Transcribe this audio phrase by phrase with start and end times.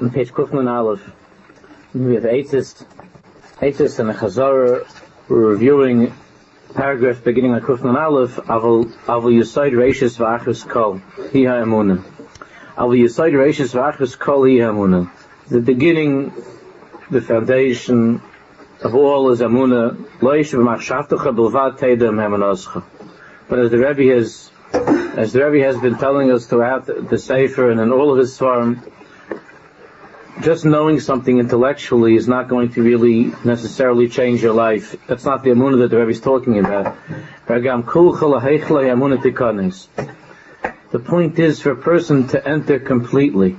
[0.00, 1.02] on page Kufman Aleph.
[1.94, 2.84] We have Eitzis,
[3.58, 4.86] Eitzis and the Chazara.
[5.28, 6.12] Reviewing
[6.74, 8.36] paragraph beginning on Kufman Aleph.
[8.36, 12.02] Aval Yusaid Reishis V'Achris Kol Hi Ha'emunah.
[12.76, 15.10] Aval Yusaid Reishis V'Achris Kol Hi Ha'emunah.
[15.48, 16.32] The beginning,
[17.10, 18.22] the foundation
[18.82, 20.22] of all is Amunah.
[20.22, 22.84] Lo Yishav Machshavtecha Bilvad Teidem Ha'emunascha.
[23.48, 27.70] But as the Rebbe has as the Rebbe has been telling us throughout the Sefer
[27.70, 28.80] and in all of his Svarim,
[30.42, 34.96] just knowing something intellectually is not going to really necessarily change your life.
[35.06, 36.96] That's not the Amunah that the Rebbe is talking about.
[40.92, 43.56] The point is for a person to enter completely,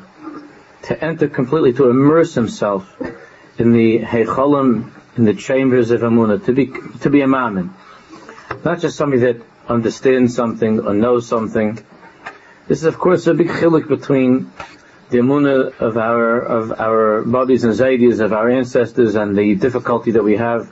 [0.84, 3.02] to enter completely, to immerse himself
[3.58, 7.74] in the Heicholim, in the chambers of Amunah, to be, to be a Mammon.
[8.64, 11.80] Not just somebody that understands something or knows something.
[12.68, 14.52] This is, of course, a big chilik between
[15.12, 20.12] the amuna of our of our bodies and zaydis of our ancestors and the difficulty
[20.12, 20.72] that we have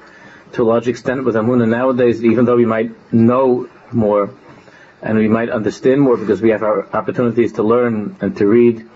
[0.53, 2.23] to a large extent with amuna nowadays.
[2.23, 4.33] Even though we might know more
[5.01, 8.87] and we might understand more because we have our opportunities to learn and to read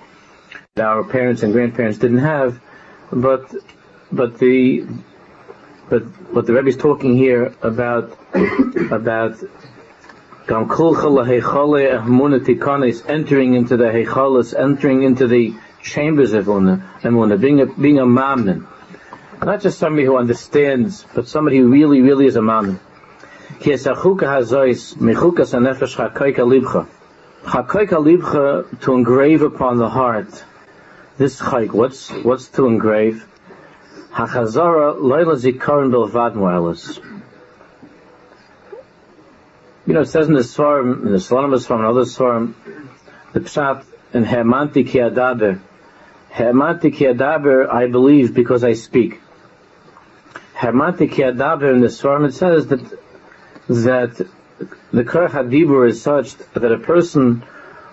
[0.76, 2.60] that our parents and grandparents didn't have,
[3.12, 3.54] but
[4.12, 4.88] but the
[5.90, 8.18] but what the Rebbe is talking here about
[8.92, 9.36] about
[10.46, 10.70] Gam
[13.08, 18.68] entering into the heichalis, entering into the chambers of Emunah, being a, being a mammon.
[19.42, 22.80] Not just somebody who understands, but somebody who really, really is a mammon.
[23.62, 26.88] Ki esachuka hazois, mechukas hanefesh chakoika libcha.
[27.44, 30.44] Chakoika libcha, to engrave upon the heart.
[31.18, 33.26] This chayk, what's, what's to engrave?
[34.12, 37.00] Hachazara loyla zikaron belvad moelis.
[39.86, 42.54] You know, it says in the Svarim, in the Salonimus from another Svarim,
[43.34, 45.60] the Pshat in Hermanti ki adaber.
[46.32, 49.20] Hermanti ki adaber, I believe because I speak.
[50.56, 52.80] Hermanti ki adaber in the Svarim, it says that,
[53.68, 54.28] that
[54.94, 57.44] the HaDibur is such that a person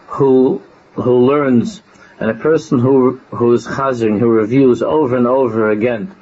[0.06, 0.62] who,
[0.92, 1.82] who learns
[2.20, 6.14] and a person who, who is chazing, who reviews over and over again,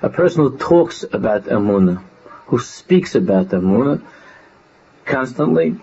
[0.00, 2.04] a person who talks about Amunah,
[2.46, 4.02] who speaks about Amunah,
[5.06, 5.76] constantly,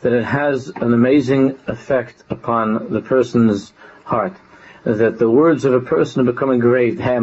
[0.00, 3.72] that it has an amazing effect upon the person's
[4.04, 4.34] heart.
[4.84, 7.00] That the words of a person become engraved.
[7.02, 7.18] I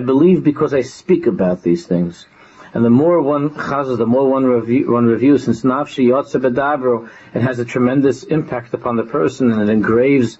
[0.00, 2.26] believe because I speak about these things.
[2.74, 7.08] And the more one chazes, the more one, review, one reviews, since nafshi yotze bedabro,
[7.32, 10.38] it has a tremendous impact upon the person and it engraves,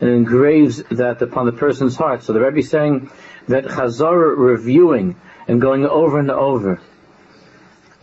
[0.00, 2.24] and engraves that upon the person's heart.
[2.24, 3.10] So the Rebbe is saying
[3.46, 5.16] that chazar reviewing
[5.46, 6.80] and going over and over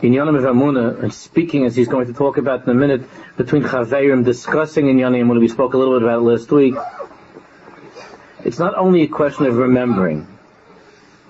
[0.00, 3.62] in Yonim Amuna, and speaking as he's going to talk about in a minute, between
[3.62, 6.74] Chaveirim, discussing in Yonim Amuna, we spoke a little bit about last week,
[8.44, 10.26] it's not only a question of remembering.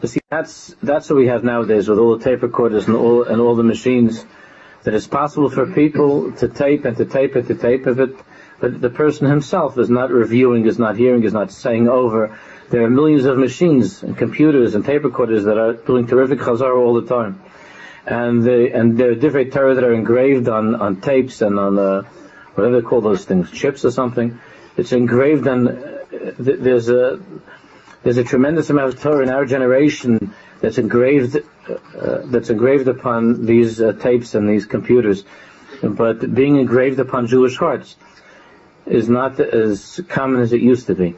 [0.03, 3.23] You see, that's, that's what we have nowadays with all the tape recorders and all,
[3.23, 4.25] and all the machines,
[4.83, 8.17] that it's possible for people to tape and to tape and to tape of it,
[8.59, 12.37] but the person himself is not reviewing, is not hearing, is not saying over.
[12.71, 16.77] There are millions of machines and computers and tape recorders that are doing terrific chazar
[16.77, 17.41] all the time
[18.07, 21.79] and the and there are different Torah that are engraved on on tapes and on
[21.79, 22.03] uh,
[22.55, 24.39] whatever they call those things, chips or something.
[24.77, 25.69] It's engraved on.
[25.69, 27.21] Uh, th- there's a
[28.05, 33.45] there's a tremendous amount of Torah in our generation that's engraved uh, that's engraved upon
[33.45, 35.25] these uh, tapes and these computers,
[35.83, 37.97] but being engraved upon Jewish hearts
[38.87, 41.17] is not as common as it used to be.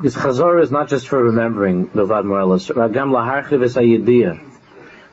[0.00, 2.74] Because Chazor is not just for remembering the Vad Morelis.
[2.74, 3.76] Ragam laharchiv is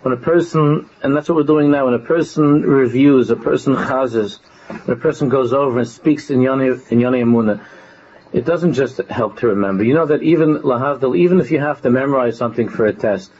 [0.02, 3.76] when a person, and that's what we're doing now, when a person reviews, a person
[3.76, 4.40] chazes,
[4.86, 7.62] when a person goes over and speaks in Yoni, in Yoni Amuna,
[8.32, 9.84] it doesn't just help to remember.
[9.84, 13.32] You know that even lahavdil, even if you have to memorize something for a test,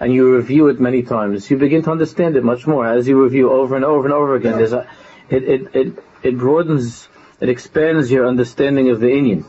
[0.00, 3.22] and you review it many times, you begin to understand it much more as you
[3.22, 4.56] review over and over and over again.
[4.56, 4.88] There's a,
[5.30, 7.08] it, it, it, it broadens,
[7.40, 9.44] it expands your understanding of the Inyan.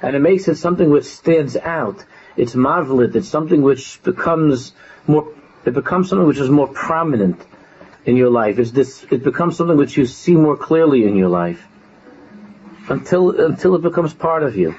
[0.00, 2.04] And it makes it something which stands out.
[2.36, 3.14] It's marvelous.
[3.16, 4.72] It's something which becomes
[5.06, 7.40] more, it becomes something which is more prominent
[8.04, 8.58] in your life.
[8.58, 11.66] It's this, it becomes something which you see more clearly in your life.
[12.88, 14.74] Until, until it becomes part of you.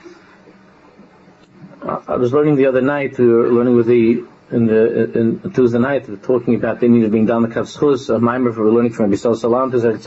[1.81, 5.77] I was learning the other night, we were learning with the, in the, in Tuesday
[5.79, 9.11] night, talking about the need of being down the Kavschus, a mimer were learning from
[9.11, 10.01] Abisal Salam, to Zayt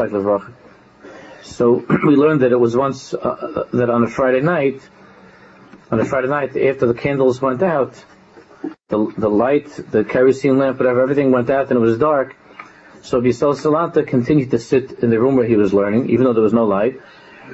[1.52, 4.81] So we learned that it was once, uh, that on a Friday night,
[5.90, 8.02] on a Friday night after the candles went out,
[8.88, 12.37] the, the light, the kerosene lamp, whatever, everything went out and it was dark.
[13.02, 16.32] So Yisrael Salanta continued to sit in the room where he was learning, even though
[16.32, 17.00] there was no light.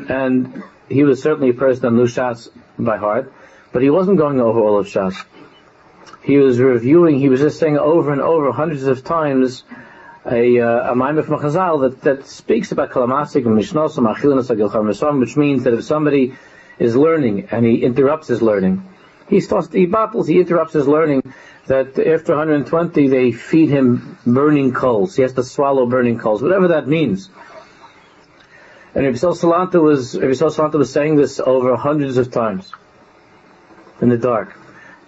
[0.08, 2.48] And he was certainly a person that knew Shas
[2.78, 3.32] by heart,
[3.72, 5.24] but he wasn't going over all of Shas.
[6.22, 9.64] He was reviewing, he was just saying over and over, hundreds of times,
[10.30, 15.20] a, uh, a Maimah from Chazal that, that speaks about Kalamasik and Mishnosam, Achilinus Agil
[15.20, 16.34] which means that if somebody
[16.78, 18.86] is learning and he interrupts his learning,
[19.28, 21.22] he starts, he battles, he interrupts his learning,
[21.66, 25.16] that after 120 they feed him burning coals.
[25.16, 27.30] He has to swallow burning coals, whatever that means.
[28.94, 32.72] And Rabbi Salanta was, Rabbi Salanta was saying this over hundreds of times
[34.00, 34.58] in the dark.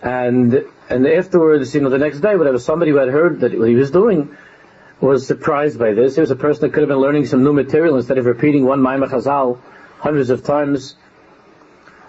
[0.02, 3.68] And, and afterwards, you know, the next day, whatever, somebody who had heard that what
[3.68, 4.36] he was doing
[5.00, 6.14] was surprised by this.
[6.14, 8.64] He was a person that could have been learning some new material instead of repeating
[8.64, 9.58] one Maimah Chazal
[9.98, 10.96] hundreds of times.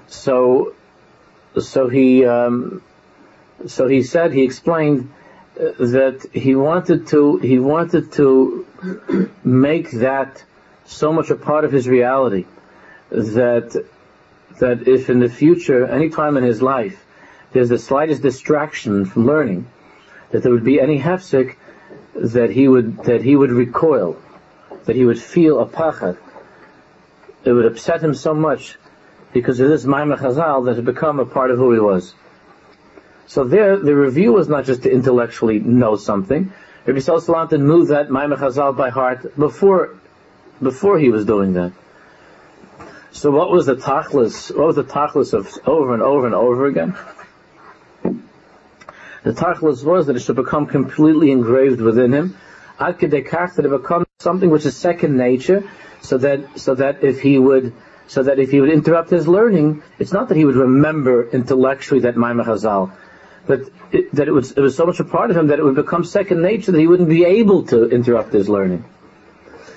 [0.08, 0.74] So,
[1.58, 2.82] so he, um,
[3.66, 5.12] so he said, he explained
[5.58, 8.66] uh, that he wanted to, he wanted to
[9.44, 10.44] make that
[10.86, 12.46] so much a part of his reality
[13.10, 13.86] that,
[14.60, 17.06] that if in the future, any time in his life,
[17.54, 19.68] there's the slightest distraction from learning,
[20.32, 21.56] that there would be any hefsek,
[22.16, 24.18] that he would, that he would recoil,
[24.86, 26.18] that he would feel a pachad.
[27.44, 28.78] It would upset him so much
[29.34, 32.14] because of this Maimah Chazal that had become a part of who he was.
[33.28, 36.52] So there, the review was not just to intellectually know something.
[36.86, 39.96] Rabbi Salanta knew that Maimah Chazal by heart before,
[40.62, 41.72] before he was doing that.
[43.12, 46.66] So what was the tachlis, what was the tachlis of over and over and over
[46.66, 46.96] again?
[49.24, 52.38] The tachlis was that it should become completely engraved within him.
[52.80, 55.70] Ad that it becomes something which is second nature,
[56.02, 57.74] so that, so that if he would,
[58.08, 62.02] so that if he would interrupt his learning, it's not that he would remember intellectually
[62.02, 62.92] that Maimah Chazal,
[63.46, 65.64] but it, that it was, it was so much a part of him that it
[65.64, 68.84] would become second nature that he wouldn't be able to interrupt his learning.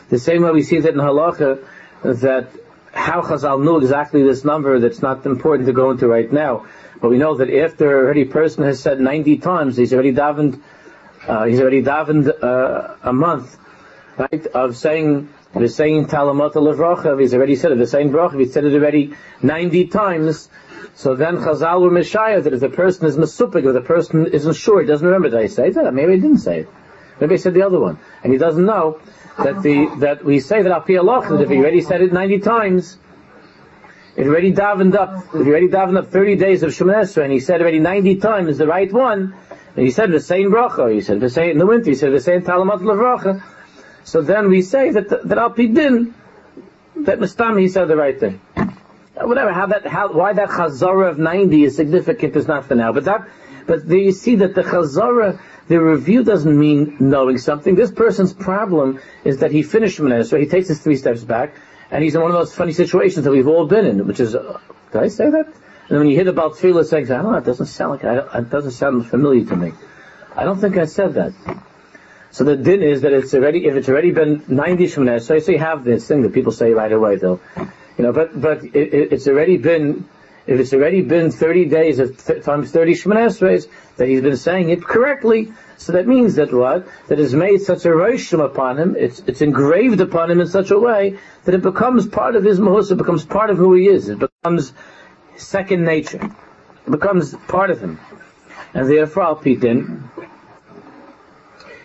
[0.09, 1.67] The same way we see that in halacha,
[2.03, 2.49] that
[2.93, 6.67] how Chazal knew exactly this number that's not important to go into right now,
[7.01, 10.61] but we know that after already person has said 90 times, he's already davened,
[11.27, 13.59] uh, he's already davened uh, a month,
[14.17, 18.47] right, of saying the same Talamot Levracha, he's already said it, the same bracha, he
[18.47, 20.49] said it already 90 times,
[20.95, 24.55] so then Chazal were Messiah that if the person is Mesupik, if the person isn't
[24.55, 25.93] sure, he doesn't remember, did I say that?
[25.93, 26.69] Maybe I didn't say it.
[27.21, 27.99] Maybe I said the other one.
[28.23, 29.01] And he doesn't know
[29.39, 32.41] that the, that we say that Api Allah, that if he already said it 90
[32.41, 32.99] times,
[34.17, 37.61] he already davened up, he already davened up 30 days of Shemoneh and he said
[37.61, 39.35] already 90 times the right one,
[39.77, 42.13] and he said the same bracha, he said the same in the winter, he said
[42.13, 43.43] the same Talamat Levracha,
[44.05, 46.15] so then we say that, that Api Din,
[46.97, 48.41] that Mustami he said the right thing
[49.23, 52.93] whatever, how that, how, why that chazara of 90 is significant is not for now.
[52.93, 53.29] But that,
[53.67, 57.75] but there you see that the chazara, the review doesn't mean knowing something.
[57.75, 61.55] This person's problem is that he finished Shemana, so he takes his three steps back,
[61.95, 64.35] and he's in one of those funny situations that we've all been in, which is,
[64.35, 64.59] uh,
[64.91, 65.47] did I say that?
[65.89, 68.51] And when you hear about tefillah saying, I don't know, it doesn't sound like, it
[68.51, 69.73] doesn't sound familiar to me.
[70.35, 71.33] I don't think I said that.
[72.33, 75.59] So the din is that it's already, if it's already been 90 Shemoneh, so you
[75.61, 77.39] have this thing that people say right away though.
[77.97, 80.09] You know, but but it, it's already been
[80.49, 84.71] if it's already been 30 days of th- times 30 Shemon that he's been saying
[84.71, 85.53] it correctly.
[85.85, 86.89] So that means that what?
[87.09, 90.71] That has made such a roshim upon him, it's, it's engraved upon him in such
[90.71, 93.89] a way that it becomes part of his mahus, it becomes part of who he
[93.89, 94.73] is, it becomes
[95.37, 96.25] second nature.
[96.87, 98.01] It becomes part of him.
[98.73, 100.09] And therefore, Alpidin,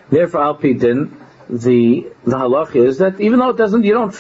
[0.10, 1.18] therefore, Alpidin,
[1.50, 4.16] the the halach is that even though it doesn't you don't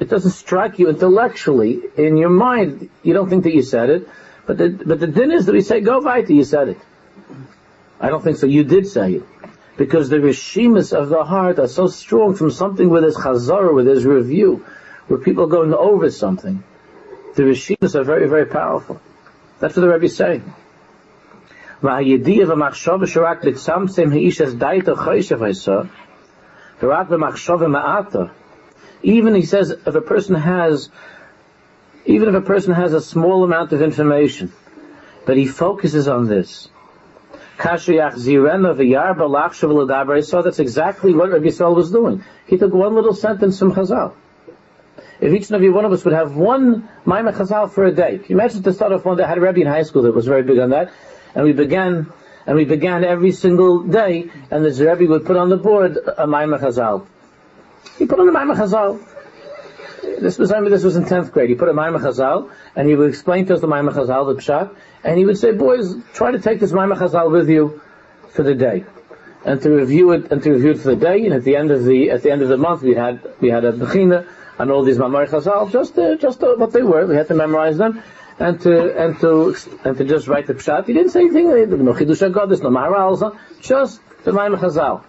[0.00, 4.08] it doesn't strike you intellectually in your mind you don't think that you said it
[4.46, 6.78] but the but the din is that we say go weiter you said it
[8.02, 8.46] I don't think so.
[8.46, 9.22] You did say it.
[9.78, 13.84] Because the reshimas of the heart are so strong from something where there's chazara, where
[13.84, 14.66] there's review,
[15.06, 16.62] where people are going over something.
[17.36, 19.00] The reshimas are very, very powerful.
[19.60, 20.52] That's what the Rebbe is saying.
[29.04, 30.90] Even he says if a person has,
[32.04, 34.52] even if a person has a small amount of information,
[35.26, 36.68] but he focuses on this,
[37.62, 37.68] so
[40.42, 42.24] that's exactly what Rabbi Yisrael was doing.
[42.46, 44.14] He took one little sentence from Chazal.
[45.20, 48.18] If each and every one of us would have one Maimah Chazal for a day,
[48.18, 50.12] can you imagine to start off one I had a Rebbe in high school that
[50.12, 50.90] was very big on that,
[51.36, 52.12] and we began
[52.44, 56.26] and we began every single day, and the Rebbe would put on the board a
[56.26, 57.06] Maimah Chazal.
[57.96, 58.98] He put on a Maimah Chazal.
[60.02, 61.48] This was, I mean, this was in 10th grade.
[61.48, 64.40] He put a Maimah Chazal, and he would explain to us the Maimah Chazal, the
[64.40, 67.80] Pshat, and he would say, boys, try to take this Maimah Chazal with you
[68.30, 68.84] for the day.
[69.44, 71.24] and to review it and to review it for the day.
[71.24, 73.48] And at the end of the at the end of the month, we had we
[73.48, 74.26] had a bechina
[74.58, 77.06] and all these mamar chazal, just uh, just uh, what they were.
[77.06, 78.02] We had to memorize them
[78.38, 80.86] and to and to and to just write the pshat.
[80.86, 81.48] He didn't say anything.
[81.84, 85.04] No chidush godis, no maharal, just the mamar chazal.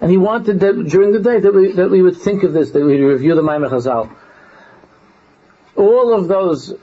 [0.00, 2.70] And he wanted that during the day that we that we would think of this,
[2.70, 4.10] that we review the mamar chazal.
[5.74, 6.74] All of those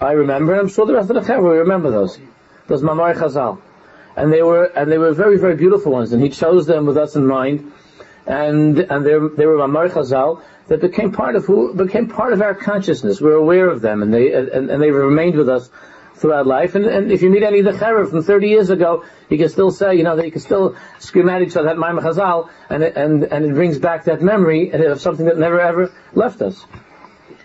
[0.00, 2.18] I remember, and I'm sure the rest of the Chaver will remember those.
[2.66, 3.60] Those Mamar Chazal
[4.16, 6.96] and they were and they were very very beautiful ones, and he chose them with
[6.96, 7.72] us in mind,
[8.26, 12.42] and and they they were Mamar Chazal that became part of who became part of
[12.42, 13.20] our consciousness.
[13.20, 15.70] We're aware of them, and they and, and they've remained with us
[16.22, 16.74] throughout life.
[16.74, 19.50] And, and if you meet any of the Cherev from 30 years ago, you can
[19.50, 22.82] still say, you know, you can still scream at each other that Maimah Chazal, and
[22.82, 26.64] it, and and it brings back that memory of something that never ever left us,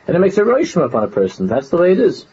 [0.06, 1.48] and it makes a roishma upon a person.
[1.48, 2.28] That's the way it is.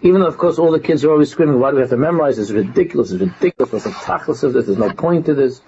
[0.00, 1.96] Even though, of course, all the kids are always screaming, why do we have to
[1.96, 2.50] memorize this?
[2.50, 4.66] It's ridiculous, it's ridiculous, what's the tachlis of this?
[4.66, 5.60] There's no point to this.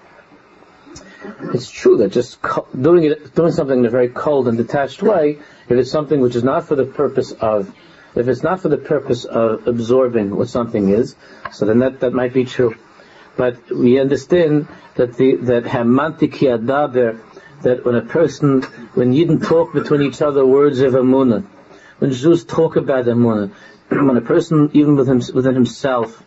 [1.53, 2.39] It's true that just
[2.79, 6.35] doing it, doing something in a very cold and detached way, if it's something which
[6.35, 7.75] is not for the purpose of,
[8.15, 11.15] if it's not for the purpose of absorbing what something is,
[11.51, 12.75] so then that, that might be true.
[13.37, 17.21] But we understand that the, that hamantik adaber,
[17.61, 18.63] that when a person,
[18.93, 21.45] when didn't talk between each other words of amunah,
[21.99, 23.51] when Jews talk about amunah,
[23.89, 26.21] when a person, even within, himself,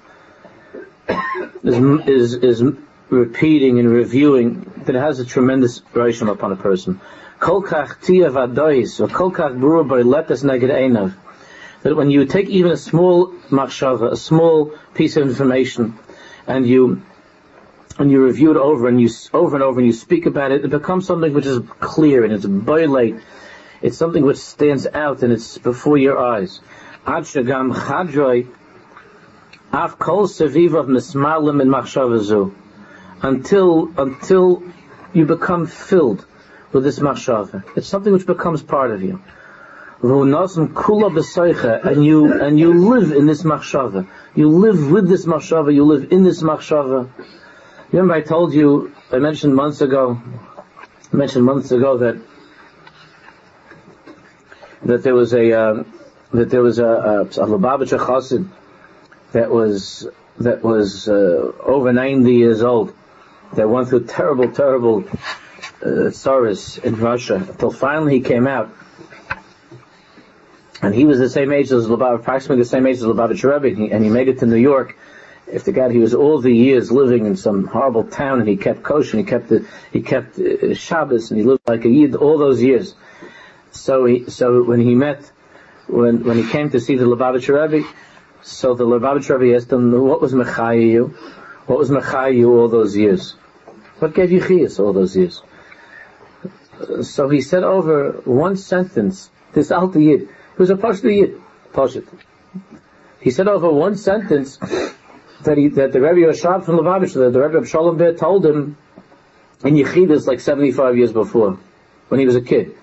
[1.62, 2.62] is, is, is
[3.10, 7.00] repeating and reviewing, that has a tremendous relation upon a person.
[7.38, 11.14] Kolkach tiyav adois, or kolkach brur letas neged einav.
[11.84, 15.98] That when you take even a small machshava, a small piece of information,
[16.46, 17.02] and you
[17.98, 20.64] and you review it over and you over and over and you speak about it,
[20.64, 23.20] it becomes something which is clear and it's boilate.
[23.82, 26.60] It's something which stands out and it's before your eyes.
[27.06, 28.48] Ad shagam chadroi
[29.70, 32.54] af kol sevivav mismalim in machshavazu
[33.20, 34.62] until until
[35.12, 36.24] you become filled
[36.72, 37.62] with this machshava.
[37.76, 39.22] It's something which becomes part of you.
[41.82, 44.06] And you and you live in this machshava.
[44.34, 45.72] You live with this machshava.
[45.74, 47.08] You live in this machshava.
[47.90, 50.20] Remember, I told you, I mentioned months ago,
[51.12, 52.20] I mentioned months ago that
[54.82, 55.84] that there was a uh,
[56.32, 58.48] that there was a, a, a Lubavitcher Chassid
[59.32, 60.06] that was
[60.38, 62.92] that was uh, over 90 years old
[63.54, 65.04] that went through terrible, terrible
[65.82, 66.10] uh,
[66.82, 68.70] in Russia until finally he came out.
[70.84, 73.68] And he was the same age as Lubavitch, approximately the same age as Lubavitcher Rebbe,
[73.68, 74.96] and he, and he made it to New York.
[75.46, 78.58] If the guy, he was all the years living in some horrible town, and he
[78.58, 81.88] kept kosher, and he kept the, he kept uh, Shabbos, and he lived like a
[81.88, 82.94] yid all those years.
[83.70, 85.30] So he, so when he met
[85.86, 87.86] when when he came to see the Lubavitcher Rebbe,
[88.42, 91.14] so the Lubavitcher Rebbe asked him, "What was Mechayu?
[91.66, 93.32] What was Mechayu all those years?
[94.00, 95.42] What gave you chiyas all those years?"
[97.02, 101.40] So he said over one sentence, this Alta Yid, he was a Pashto Yid.
[103.20, 104.58] He said over one sentence
[105.42, 108.46] that he, that the Rebbe Rashab from Lubavitcher, that the Rebbe of Shalom Ber told
[108.46, 108.76] him
[109.64, 111.58] in Yechidus like 75 years before,
[112.08, 112.76] when he was a kid.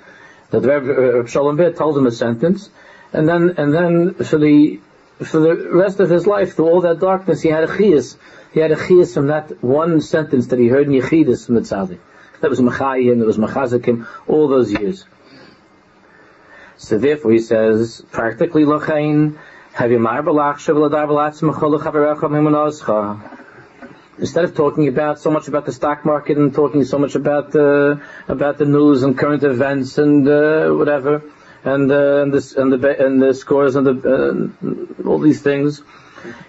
[0.49, 2.69] That the Rebbe uh, of Shalom Ber told him a sentence,
[3.13, 4.79] and then and then for the
[5.23, 8.17] for the rest of his life, through all that darkness, he had a chiyas.
[8.53, 11.61] He had a chiyas from that one sentence that he heard in Yechidus from the
[11.61, 11.99] tzaddik.
[12.41, 15.05] That was Machayim, that was Machazikim, all those years.
[16.81, 19.37] So therefore he says, practically lochain,
[19.73, 19.99] have you
[24.17, 27.55] Instead of talking about so much about the stock market and talking so much about
[27.55, 27.97] uh,
[28.27, 31.21] about the news and current events and uh, whatever,
[31.63, 34.49] and, uh, and, this, and, the, and the scores and the,
[35.05, 35.83] uh, all these things.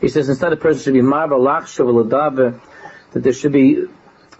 [0.00, 1.38] He says instead a person should be marba
[3.12, 3.86] that there should be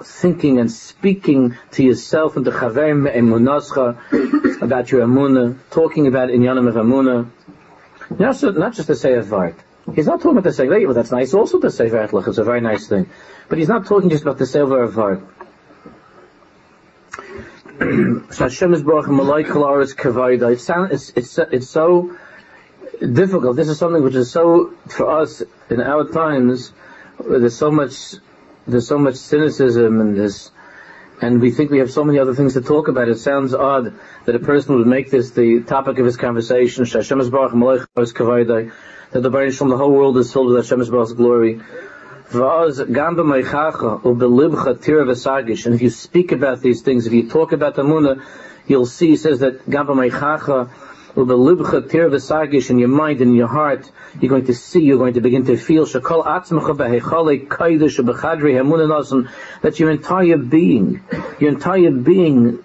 [0.02, 6.68] thinking and speaking to yourself and to chaverim emunascha about your amuna, talking about inyanim
[6.68, 7.30] of amuna.
[8.18, 9.56] Not, not just to say a vart.
[9.94, 12.44] He's not talking about the say, well, that's nice also to say vart it's a
[12.44, 13.08] very nice thing.
[13.49, 15.22] But he's not talking just about the say of vart.
[18.32, 18.82] So Hashem is
[20.92, 22.16] It's, it's, it's so
[23.00, 23.56] difficult.
[23.56, 26.72] This is something which is so, for us, in our times,
[27.18, 28.14] there's so much,
[28.66, 30.50] there's so much cynicism and this,
[31.21, 33.09] and we think we have so many other things to talk about.
[33.09, 36.85] It sounds odd that a person would make this the topic of his conversation.
[36.85, 37.21] That
[39.12, 41.61] the Baruch the whole world is filled with Hashem Baruch's glory.
[42.35, 42.40] And
[45.75, 48.25] if you speak about these things, if you talk about the Muna,
[48.66, 49.69] you'll see, he says that
[51.14, 53.90] In your mind and in your heart,
[54.21, 55.85] you're going to see, you're going to begin to feel
[59.62, 61.04] that your entire being,
[61.38, 62.64] your entire being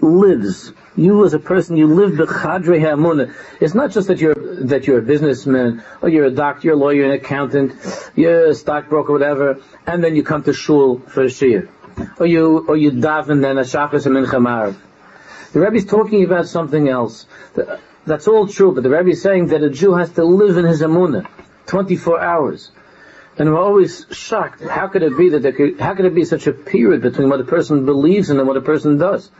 [0.00, 0.72] lives.
[0.96, 3.34] You as a person, you live b'chadrei ha'amunah.
[3.60, 4.34] It's not just that you're,
[4.66, 7.72] that you're a businessman, or you're a doctor, you're a lawyer, an accountant,
[8.14, 11.68] you're a stockbroker, whatever, and then you come to shul for a shir.
[12.18, 14.40] Or you, or you daven then a shachas and mincha
[15.54, 17.26] the Rebbe is talking about something else.
[18.04, 20.64] That's all true, but the Rebbe is saying that a Jew has to live in
[20.64, 21.28] his Amunah
[21.66, 22.72] 24 hours.
[23.38, 24.62] And we're always shocked.
[24.62, 27.28] How could it be that there could, how could it be such a period between
[27.28, 29.30] what a person believes in and what a person does?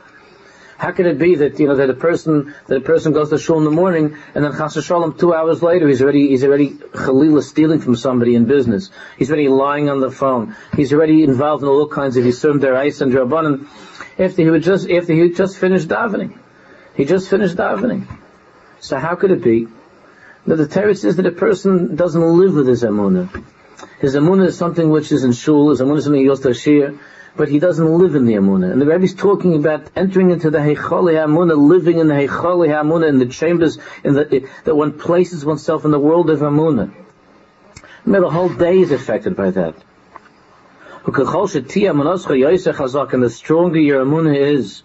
[0.77, 3.37] How could it be that you know that a person that a person goes to
[3.37, 6.71] shul in the morning and then chas shalom two hours later he's already he's already
[6.71, 8.89] chalila stealing from somebody in business.
[9.17, 10.55] He's already lying on the phone.
[10.75, 13.67] He's already involved in all kinds of yisurim derais and rabbanim
[14.17, 16.37] after he would just after he just finished davening.
[16.95, 18.07] He just finished davening.
[18.79, 19.67] So how could it be
[20.45, 23.43] that the Torah says that a person doesn't live with his emunah?
[23.99, 25.69] His emunah is something which is in shul.
[25.69, 26.97] His emunah is something he goes to shir,
[27.35, 28.71] but he doesn't live in the emunah.
[28.71, 32.69] And the Rebbe is talking about entering into the heichali emunah, living in the heichali
[32.69, 36.93] emunah, in the chambers, in the that one places oneself in the world of emunah.
[38.05, 39.75] the whole day is affected by that.
[41.05, 41.13] And
[43.23, 44.81] the stronger your emunah is,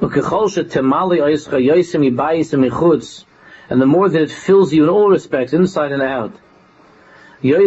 [0.00, 0.10] and
[3.80, 6.32] the more that it fills you in all respects, inside and out,
[7.42, 7.58] it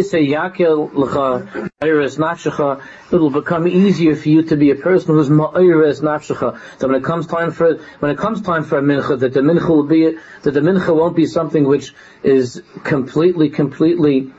[3.12, 6.58] will become easier for you to be a person who's ma'ayres nafshecha.
[6.80, 9.40] So when it comes time for when it comes time for a mincha, that the
[9.40, 11.94] mincha will be that the mincha won't be something which
[12.24, 14.32] is completely, completely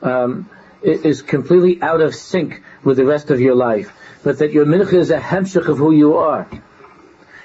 [0.00, 0.48] um,
[0.82, 4.94] is completely out of sync with the rest of your life, but that your mincha
[4.94, 6.48] is a hemshech of who you are.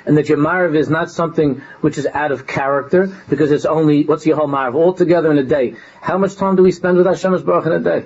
[0.06, 4.04] And that your marav is not something which is out of character, because it's only,
[4.04, 4.76] what's your whole marav?
[4.76, 5.76] All together in a day.
[6.00, 8.06] How much time do we spend with Hashem Baruch in a day?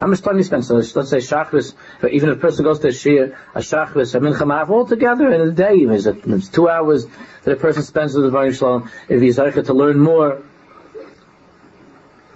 [0.00, 0.64] How much time do you spend?
[0.64, 1.74] So let's, say shachris,
[2.08, 5.32] even if a person goes to a shir, a shachris, a mincha marav, all together
[5.32, 5.74] in a day.
[5.78, 7.06] It's two hours
[7.42, 8.88] that a person spends with the Baruch Shalom.
[9.08, 10.42] If he's to learn more,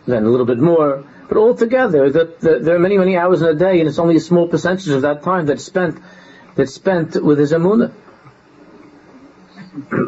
[0.06, 3.48] then a little bit more, but altogether, that the, there are many, many hours in
[3.48, 5.98] a day, and it's only a small percentage of that time that's spent
[6.56, 7.90] that's spent with his amunah.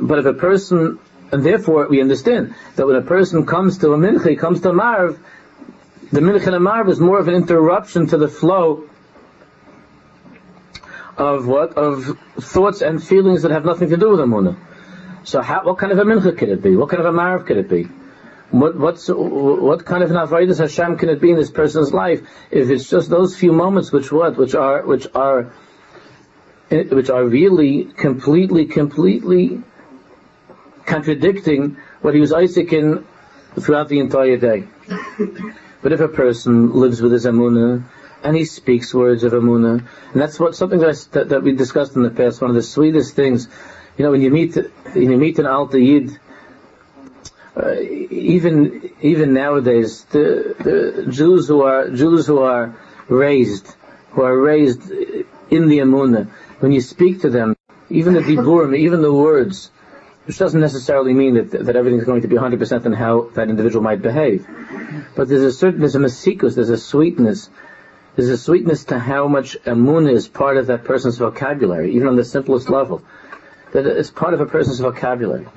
[0.03, 0.99] but if a person,
[1.33, 4.73] and therefore we understand that when a person comes to a mincha, comes to a
[4.75, 5.19] marv,
[6.13, 8.87] the mincha and a marv is more of an interruption to the flow
[11.17, 14.59] of what of thoughts and feelings that have nothing to do with amunah.
[15.23, 16.77] So, how, what kind of a mincha could it be?
[16.77, 17.89] What kind of a marv could it be?
[18.55, 22.21] What, what's, what kind of an avodas Hashem can it be in this person's life
[22.53, 25.53] if it's just those few moments which what, which are, which are,
[26.71, 29.61] eh, which are really completely, completely
[30.87, 33.05] contradicting what he was Isaac in
[33.59, 34.69] throughout the entire day.
[35.83, 37.83] but if a person lives with his Amunah,
[38.23, 41.57] and he speaks words of Amunah, and that's what, something that, I, that, that, we
[41.57, 43.49] discussed in the past, one of the sweetest things,
[43.99, 46.21] you know, when you meet, when you meet an Alta Yid,
[47.57, 52.77] uh, even even nowadays, the, the Jews who are Jews who are
[53.09, 53.73] raised,
[54.11, 57.55] who are raised in the Amunah, when you speak to them,
[57.91, 59.71] even the diburim, even the words,
[60.25, 63.85] which doesn't necessarily mean that that everything's going to be 100% on how that individual
[63.85, 64.45] might behave,
[65.15, 67.51] but there's a certain there's a masikus, there's a sweetness.
[68.17, 72.15] There's a sweetness to how much amunah is part of that person's vocabulary, even on
[72.15, 73.03] the simplest level.
[73.73, 75.49] That it's part of a person's vocabulary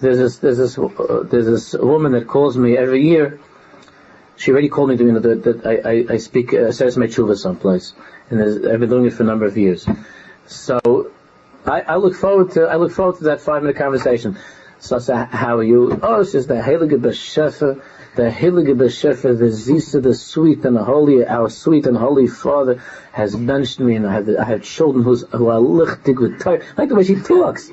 [0.00, 3.40] there's this there's this uh, there's this woman that calls me every year.
[4.36, 7.36] She already called me to you know that, I, I, I speak uh, Seres Tshuva
[7.36, 7.92] someplace,
[8.30, 9.86] and I've been doing it for a number of years.
[10.46, 11.10] So
[11.66, 14.38] I, I look forward to I look forward to that five minute conversation.
[14.78, 16.00] So I say, how are you?
[16.02, 17.82] Oh, it's just the Heilige Beshefer,
[18.16, 22.82] the Heilige Beshefer, the Zisa, the sweet and the holy, our sweet and holy Father
[23.12, 26.64] has benched me, and I have I have children who's who are lichtig with tired.
[26.78, 27.70] like the way she talks.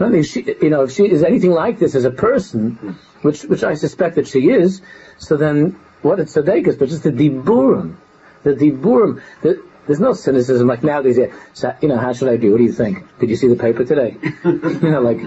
[0.00, 3.62] I she, you know, if she is anything like this as a person, which which
[3.62, 4.80] I suspect that she is,
[5.18, 7.96] so then what it's tzaddikas, but just the diburim,
[8.42, 11.18] the diburim, the, there's no cynicism like nowadays.
[11.52, 12.52] So, you know, how should I do?
[12.52, 13.04] What do you think?
[13.18, 14.16] Did you see the paper today?
[14.44, 15.20] you know, like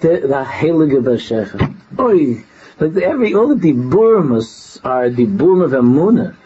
[0.00, 1.74] the the heilige b'shefa.
[1.98, 2.44] Oy,
[2.80, 4.32] like every all the diburim
[4.84, 6.36] are diburim of emunah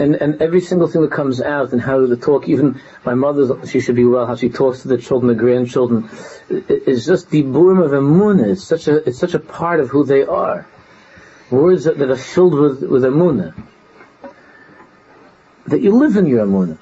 [0.00, 3.66] and, and every single thing that comes out and how the talk, even my mother,
[3.66, 6.08] she should be well, how she talks to the children, the grandchildren,
[6.48, 8.48] is just the boom of emunah.
[8.52, 10.66] It's such a, it's such a part of who they are.
[11.50, 13.54] Words that, that are filled with, with emunah.
[15.66, 16.78] That you live in your emunah.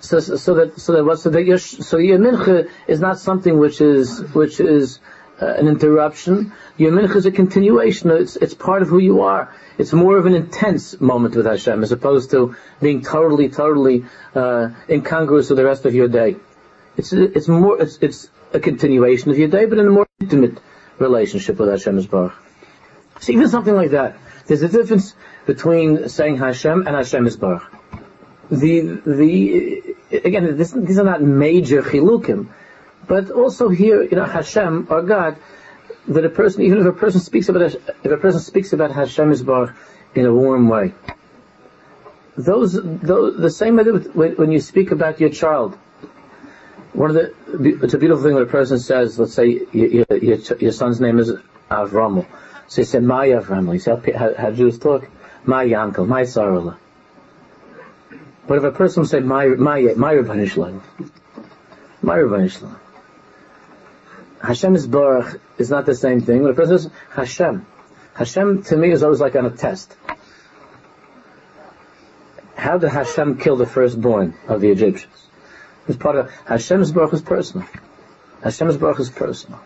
[0.00, 3.58] so, so that so that what so that your so your mincha is not something
[3.58, 4.98] which is which is
[5.40, 6.52] uh, an interruption.
[6.76, 8.10] Your mincha is a continuation.
[8.10, 9.54] It's it's part of who you are.
[9.78, 14.70] It's more of an intense moment with Hashem as opposed to being totally totally uh,
[14.88, 16.36] incongruous with the rest of your day.
[16.96, 20.60] It's it's more it's it's a continuation of your day, but in a more intimate
[20.98, 22.34] relationship with Hashem Baruch.
[23.20, 24.16] So even something like that,
[24.46, 25.14] there's a difference
[25.46, 27.72] between saying Hashem and Hashem Baruch.
[28.50, 32.48] The the again, this, these are not major chilukim,
[33.06, 35.36] but also here, you know, Hashem or God,
[36.08, 39.30] that a person, even if a person speaks about if a person speaks about Hashem
[39.32, 39.74] is Baruch
[40.14, 40.92] in a warm way,
[42.36, 45.78] those, those the same way when, when you speak about your child
[46.94, 50.38] one of the, it's a beautiful thing when a person says, let's say your, your,
[50.38, 51.32] your son's name is
[51.68, 52.24] Avramel.
[52.68, 53.74] So you say, my Avramel.
[53.74, 55.08] You say, how, how Jews talk?
[55.44, 56.76] My uncle, my Sarala.
[58.46, 60.82] But if a person say, my, my, my Shalom,
[62.00, 62.78] my Shalom,
[64.44, 66.42] Hashem is Baruch is not the same thing.
[66.42, 67.66] When a person says Hashem,
[68.14, 69.96] Hashem to me is always like on a test.
[72.54, 75.26] How did Hashem kill the firstborn of the Egyptians?
[75.86, 77.66] It's part of Hashem's Baruch is personal.
[78.42, 79.60] Hashem's Baruch is personal.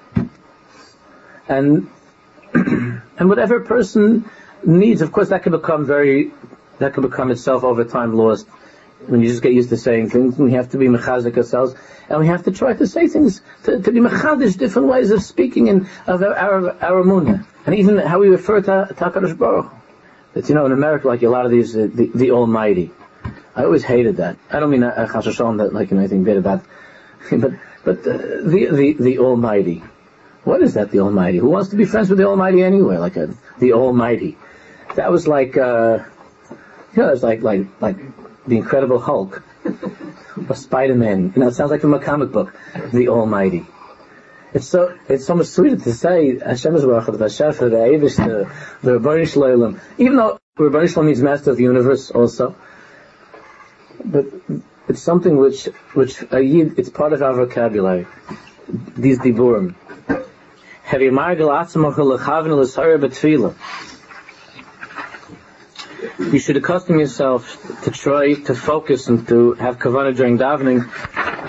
[1.49, 1.91] And
[2.55, 4.29] and whatever person
[4.65, 6.33] needs, of course, that can become very,
[6.79, 8.47] that can become itself over time lost.
[9.07, 11.75] When you just get used to saying things, we have to be mechazik ourselves,
[12.09, 15.23] and we have to try to say things, to, to be mechadish, different ways of
[15.23, 17.45] speaking and of our, our, our.
[17.67, 19.73] And even how we refer to Takadosh Baruch.
[20.35, 22.91] That, you know, in America, like a lot of these, uh, the, the Almighty.
[23.55, 24.37] I always hated that.
[24.51, 26.65] I don't mean a chashashon that like you know, anything bad about,
[27.31, 27.53] but
[27.85, 29.83] but uh, the the the Almighty.
[30.45, 30.93] What is that?
[30.93, 31.39] The Almighty.
[31.39, 32.99] Who wants to be friends with the Almighty anyway?
[32.99, 34.39] Like a, the Almighty.
[34.95, 36.05] That was like uh,
[36.95, 37.97] you know, it's like like like
[38.49, 39.43] the Incredible Hulk
[40.49, 41.33] or Spider Man.
[41.35, 42.55] You know, it sounds like from a comic book.
[42.93, 43.67] The Almighty.
[44.55, 48.51] It's so it's so much sweeter to say Hashem is Rachad, Hashem the Avish, the
[48.83, 49.81] the Rebbeinu Shalom.
[49.99, 52.57] Even though Rebbeinu Shalom means Master of the Universe also
[54.05, 54.27] but
[54.89, 58.07] it's something which which it's part of our vocabulary.
[58.97, 59.75] These diburim.
[60.83, 61.13] Have You
[66.40, 70.84] should accustom yourself to try to focus and to have kavanah during davening.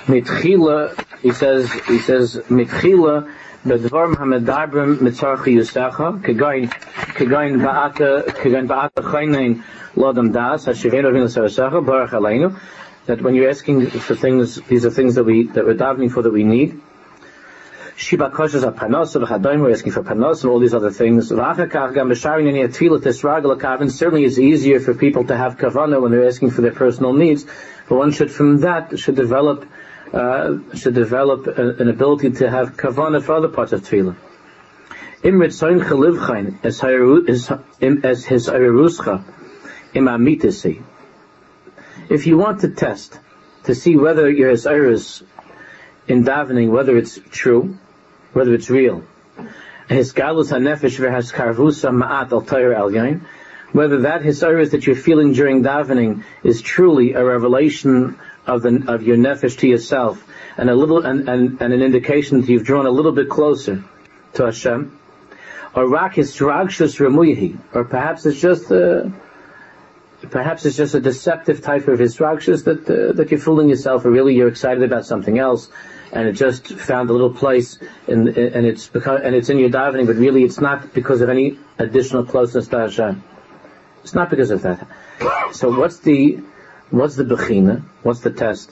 [0.06, 3.28] Mitchila, he says, he says, mitchila,
[3.66, 6.66] בדברים המדברים מצורך יוסך, כגון,
[7.14, 8.00] כגון בעת,
[8.42, 9.60] כגון בעת חיינין
[9.96, 12.48] לאדם דס, השבעים רבים לסרסך, ברך עלינו,
[13.06, 16.22] that when you're asking for things, these are things that we, that we're davening for
[16.22, 16.80] that we need.
[17.99, 21.33] Shiba koshes are panos, v'chadoim, we're asking for panos and all these other things.
[21.33, 26.01] V'achakach gam b'sharin any atfilah tesragel kavin, certainly it's easier for people to have kavanah
[26.01, 27.45] when they're asking for their personal needs,
[27.89, 29.65] but one should from that, should develop
[30.13, 34.15] uh, should develop a, an ability to have kavana for other parts of tefillah.
[38.05, 38.47] As his
[39.93, 40.27] im
[42.09, 43.19] If you want to test
[43.65, 45.21] to see whether your iris
[46.07, 47.77] in davening, whether it's true,
[48.33, 49.03] whether it's real,
[49.89, 50.99] hanefesh
[51.91, 53.19] ma'at al al
[53.71, 59.03] whether that hisayrus that you're feeling during davening is truly a revelation of the of
[59.03, 60.25] your nefesh to yourself,
[60.57, 63.83] and a little and, and, and an indication that you've drawn a little bit closer
[64.33, 64.97] to Hashem,
[65.75, 69.11] or rakis dragshus remuyihi, or perhaps it's just a
[70.31, 74.09] perhaps it's just a deceptive type of instructions that uh, that you're fooling yourself, or
[74.09, 75.69] really you're excited about something else,
[76.11, 79.69] and it just found a little place, in, and it's because and it's in your
[79.69, 83.23] davening, but really it's not because of any additional closeness to Hashem.
[84.03, 84.87] It's not because of that.
[85.51, 86.39] So what's the
[86.91, 87.83] What's the bechina?
[88.01, 88.71] What's the test?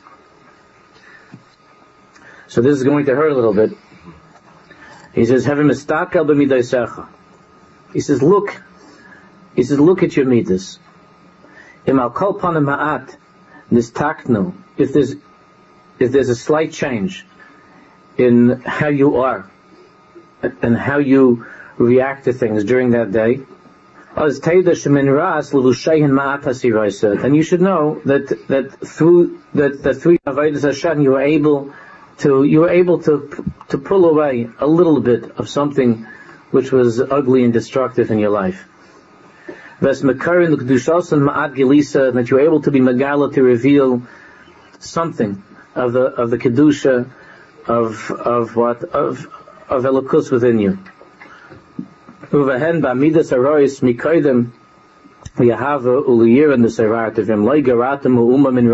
[2.47, 3.78] So this is going to hurt a little bit.
[5.13, 7.08] He says, "Have a mistakel b'midaisecha."
[7.93, 8.60] He says, "Look."
[9.56, 10.80] He says, "Look at your midas."
[11.86, 12.65] Im al kol panim
[13.71, 14.54] nistaknu.
[14.78, 15.15] If there's
[16.00, 17.26] if there's a slight change
[18.18, 19.50] in how you are
[20.62, 21.46] and how you
[21.78, 23.40] react to things during that day,
[24.16, 24.34] and
[27.36, 31.74] you should know that that through that, that through Avodah Hashem you were able
[32.20, 36.08] to you were able to to pull away a little bit of something
[36.50, 38.66] which was ugly and destructive in your life.
[39.82, 40.08] That you
[42.36, 44.02] were able to be megala to reveal
[44.80, 45.44] something
[45.78, 47.10] of the of the kedusha
[47.68, 49.28] of of what of
[49.70, 50.78] of elokus within you.
[52.32, 53.82] Uvehen arois
[55.38, 58.66] uliyir the garatim u'uma min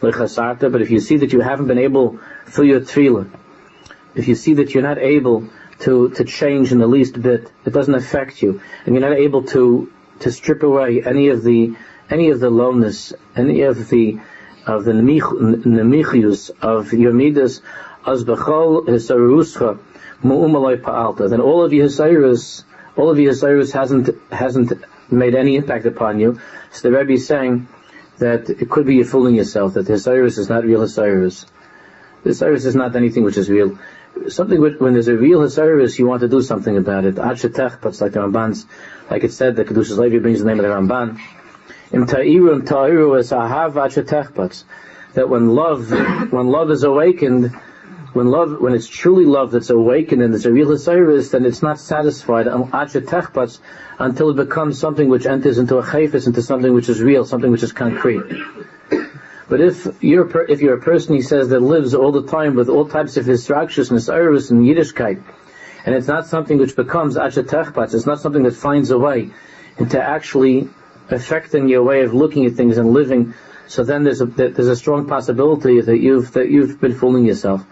[0.00, 3.28] lechasarta, but if you see that you haven't been able, through your tefillah,
[4.14, 5.48] if you see that you're not able
[5.80, 9.42] to, to change in the least bit, it doesn't affect you, and you're not able
[9.44, 11.76] to, to strip away any of the,
[12.10, 14.18] any of the lowness, any of the,
[14.66, 17.62] of the nemichius, of your midas,
[18.06, 19.78] as bechol hisaruscha,
[20.22, 22.64] mu'umaloi pa'alta, then all of your hisarus,
[22.96, 24.72] all of your hisarus hasn't, hasn't
[25.10, 26.40] made any impact upon you.
[26.72, 27.68] So the Rebbe is saying
[28.18, 31.46] that it could be you're fooling yourself, that the hisarus is not real hisarus.
[32.24, 33.78] The hisarus is not anything which is real
[34.28, 37.16] something when there's a real service, you want to do something about it.
[37.16, 38.66] Achetech, but like the Ramban's,
[39.10, 41.20] like it said, the Kedushas Levi brings the name of the Ramban.
[45.14, 45.90] That when love,
[46.32, 47.50] when love is awakened,
[48.12, 51.62] when love, when it's truly love that's awakened and there's a real service, then it's
[51.62, 56.88] not satisfied um, until it becomes something which enters into a chayfis, into something which
[56.88, 58.22] is real, something which is concrete.
[59.48, 62.68] But if you're if you're a person he says that lives all the time with
[62.68, 65.22] all types of instructions and iris and Yiddishkeit,
[65.84, 69.30] and it's not something which becomes achetechpatz, it's not something that finds a way
[69.78, 70.68] into actually
[71.10, 73.34] affecting your way of looking at things and living.
[73.68, 77.64] So then there's a there's a strong possibility that you've that you've been fooling yourself.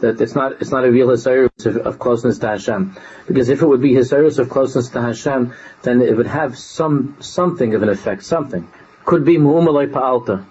[0.00, 2.96] That it's not it's not a real hisayrus of, of, closeness to Hashem.
[3.26, 7.16] Because if it would be hisayrus of closeness to Hashem, then it would have some
[7.20, 8.68] something of an effect, something.
[9.04, 10.44] Could be mu'umalai pa'alta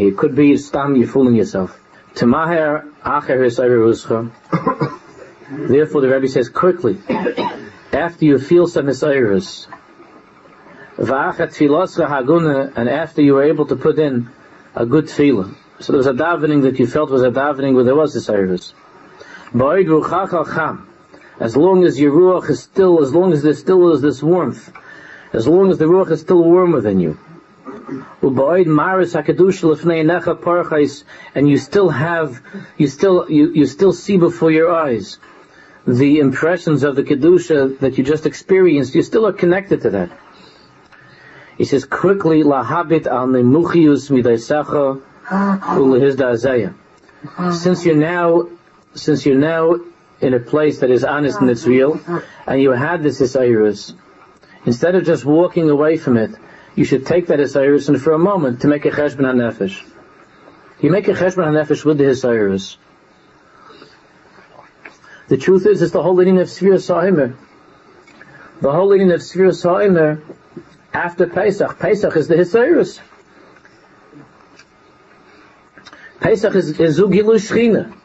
[0.00, 1.80] It could be Stam, you're fooling yourself.
[2.14, 4.30] Tamaher Acher
[5.68, 6.98] Therefore the Rebbe says quickly,
[7.92, 9.66] after you feel some Haguna,
[11.00, 14.28] and after you were able to put in
[14.74, 15.56] a good feeling.
[15.80, 18.14] So there was a davening that you felt was a davening where there was.
[18.14, 20.86] Ba'id Ruchach
[21.40, 24.70] As long as your Ruach is still, as long as there still is this warmth,
[25.32, 27.16] as long as the Ruach is still warm within you,
[31.34, 32.42] and you still have,
[32.76, 35.18] you still, you, you still see before your eyes
[35.86, 38.94] the impressions of the kedusha that you just experienced.
[38.94, 40.10] You still are connected to that.
[41.60, 46.72] He says quickly, lahabit al nemuchius midaisacha ulehizda
[47.52, 48.48] Since you're now,
[48.94, 49.78] since you're now
[50.22, 52.00] in a place that is honest and it's real,
[52.46, 53.92] and you had this isayirus,
[54.64, 56.30] instead of just walking away from it,
[56.76, 59.86] you should take that Hisayrus and for a moment to make a Cheshbon HaNefesh.
[60.80, 62.78] You make a Cheshbon HaNefesh with the Hisayrus.
[65.28, 67.36] The truth is, it's the whole leading of Sfira Sa'imer.
[68.62, 70.22] The whole leading of Sfira Sa'imer
[70.92, 71.78] after Pesach.
[71.78, 73.00] Pesach is the Hisayrus.
[76.20, 77.96] Pesach is, is Zugilu Shechina.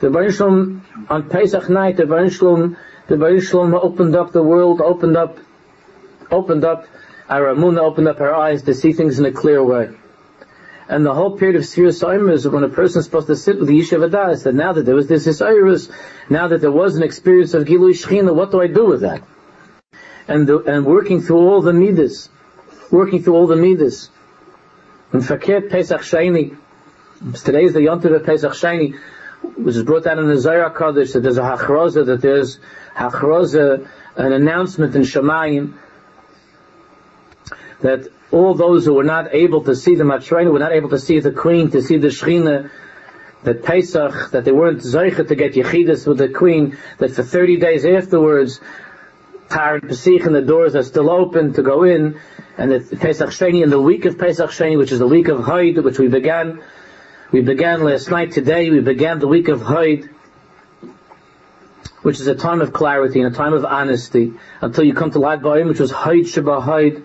[0.00, 2.38] The Baruch on Pesach night, the Baruch
[3.06, 5.38] the Baruch opened up the world, opened up,
[6.30, 6.86] opened up
[7.30, 9.90] our Amunah opened up our eyes to see things in a clear way.
[10.88, 13.60] And the whole period of Sirius Omer is when a person is supposed to sit
[13.60, 15.92] with the Yishuv Adas, that now that there was this Isairis,
[16.28, 19.22] now that there was an experience of Gilui Shechina, what do I do with that?
[20.28, 22.28] And the, and working through all the Midas,
[22.90, 24.10] working through all the Midas.
[25.12, 26.56] And Fakir Pesach Shani,
[27.42, 28.96] today is the Yontiv of Pesach Shani,
[29.56, 32.58] which is brought down in the Zohar Kodesh, that there's a Hachroza, that there's
[32.94, 35.74] Hachroza, an announcement in Shemayim,
[37.80, 40.98] that all those who were not able to see the Matrena, were not able to
[40.98, 42.70] see the Queen, to see the Shechina,
[43.42, 47.56] that Pesach, that they weren't Zeicha to get Yechidus with the Queen, that for 30
[47.56, 48.60] days afterwards,
[49.50, 52.18] Tar and Pesach and the doors are still open to go in,
[52.56, 55.44] and that Pesach Sheni, in the week of Pesach Sheni, which is the week of
[55.44, 56.62] Haid, which we began,
[57.32, 60.08] we began last night, today we began the week of Haid,
[62.02, 65.18] which is a time of clarity and a time of honesty, until you come to
[65.18, 67.02] Lag Ba'im, which was Haid Shabbat Haid,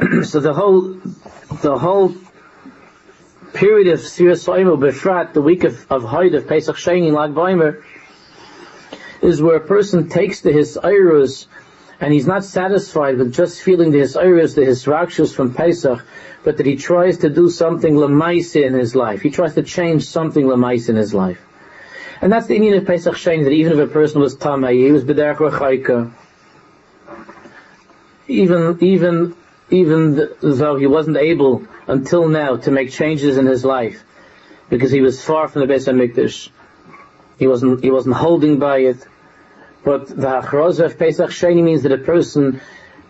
[0.24, 1.00] so the whole
[1.62, 2.14] the whole
[3.54, 7.82] period of Sirius Soimu Befrat, the week of, of of Pesach Sheni Lag Baimer,
[9.22, 11.46] is where a person takes the his iris
[12.00, 16.04] and he's not satisfied with just feeling the his iris, the his rakshus from Pesach,
[16.44, 19.20] but that he tries to do something lamais in his life.
[19.20, 21.40] He tries to change something lamais in his life.
[22.22, 24.92] And that's the meaning of Pesach Sheni, that even if a person was tamei, he
[24.92, 26.12] was b'derech rechayka,
[28.28, 29.34] even, even
[29.70, 34.02] even though he wasn't able until now to make changes in his life
[34.68, 36.50] because he was far from the Beis Hamikdash.
[37.40, 38.98] He wasn't he wasn't holding by it.
[39.82, 42.60] But the Achroz of Pesach Sheni means that a person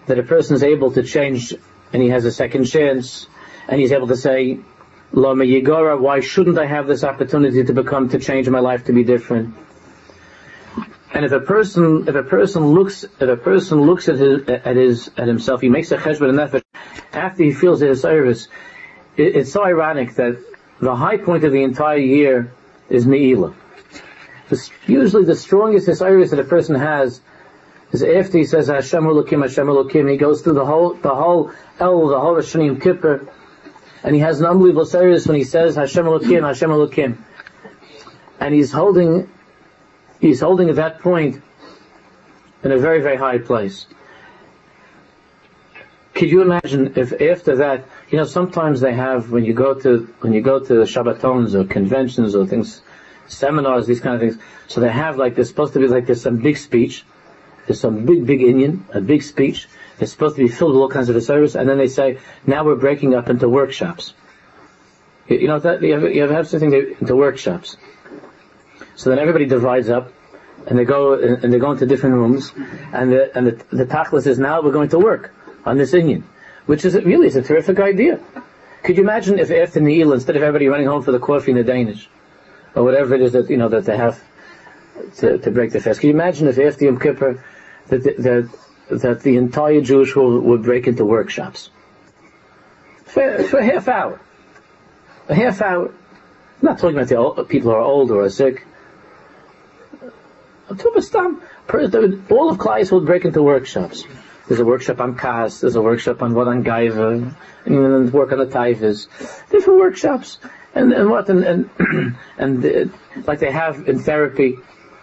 [0.06, 1.52] that a person is able to change
[1.92, 3.26] and he has a second chance
[3.68, 4.60] and he's able to say,
[5.12, 8.92] Lama Yigora, why shouldn't I have this opportunity to become to change my life to
[8.92, 9.56] be different?
[11.12, 14.76] And if a person, if a person looks, if a person looks at his, at
[14.76, 16.62] his, at himself, he makes a cheshbon nefesh
[17.12, 18.46] after he feels his service.
[19.16, 20.40] It, it's so ironic that
[20.78, 22.52] the high point of the entire year
[22.88, 23.06] is
[24.86, 27.20] Usually the strongest service that a person has
[27.92, 31.52] is after he says Hashem Elokim, Hashem Elokim, he goes through the whole, the whole
[31.78, 33.28] El, the whole Hashem Kippur,
[34.02, 37.18] and he has an unbelievable service when he says Hashem Elokim, Hashem Elokim.
[38.38, 39.28] And he's holding
[40.20, 41.42] he's holding at that point
[42.62, 43.86] in a very, very high place.
[46.14, 50.12] Could you imagine if after that, you know, sometimes they have when you go to
[50.20, 52.82] when you go to Shabbatons or conventions or things,
[53.30, 54.42] seminars, these kind of things.
[54.66, 57.04] So they have like there's supposed to be like there's some big speech,
[57.66, 59.68] there's some big big inyan, a big speech.
[59.98, 62.64] It's supposed to be filled with all kinds of service, and then they say now
[62.64, 64.14] we're breaking up into workshops.
[65.28, 67.76] You, you know that you have, you have something into workshops.
[68.96, 70.12] So then everybody divides up,
[70.66, 72.52] and they go and they go into different rooms,
[72.92, 75.32] and the and the, the tachlis is now we're going to work
[75.64, 76.22] on this inyan,
[76.66, 78.20] which is really it's a terrific idea.
[78.82, 81.58] Could you imagine if after Neil, instead of everybody running home for the coffee in
[81.58, 82.08] the Danish,
[82.74, 84.22] or whatever it is that you know that they have
[85.16, 86.00] to, to break the fast?
[86.00, 87.44] Can you imagine if after Yom Kippur
[87.88, 88.48] that that
[88.90, 91.70] that the entire Jewish world would break into workshops
[93.04, 94.20] for, for a half hour,
[95.28, 95.88] a half hour?
[95.88, 98.66] I'm not talking about the old, people who are old or are sick.
[100.68, 104.04] All of Klais would break into workshops.
[104.46, 108.38] There's a workshop on Kas, there's a workshop on what on Gaiva, and work on
[108.38, 109.06] the Taifas.
[109.48, 110.38] Different workshops.
[110.74, 111.70] And, and what, and, and,
[112.38, 112.85] and uh,
[113.26, 114.56] like they have in therapy,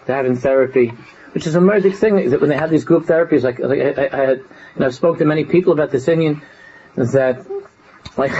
[0.05, 0.93] they have in therapy,
[1.33, 4.03] which is a magic thing, that when they have these group therapies, like, like I,
[4.03, 4.43] I, I had,
[4.77, 6.41] know, I've spoken to many people about this inyan,
[6.95, 7.45] that
[8.17, 8.31] like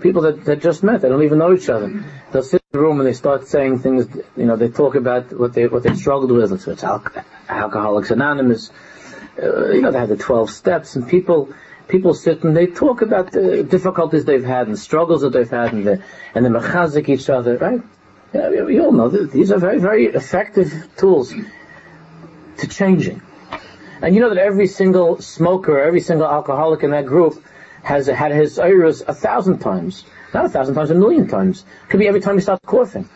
[0.00, 2.04] people that, that just met, they don't even know each other.
[2.32, 5.32] They'll sit in the room and they start saying things, you know, they talk about
[5.32, 6.52] what they, what they struggled with.
[6.52, 8.70] And so it's Alcoholics Anonymous.
[9.40, 11.52] Uh, you know, they have the 12 steps and people,
[11.88, 15.72] people sit and they talk about the difficulties they've had and struggles that they've had
[15.72, 16.02] and the,
[16.34, 17.80] and they mechazik each other, right?
[18.32, 21.34] Yeah, we all know that these are very, very effective tools
[22.58, 23.22] to changing.
[24.02, 27.42] And you know that every single smoker, every single alcoholic in that group
[27.82, 30.04] has had his iris a thousand times.
[30.34, 31.64] Not a thousand times, a million times.
[31.88, 33.08] Could be every time he starts coughing.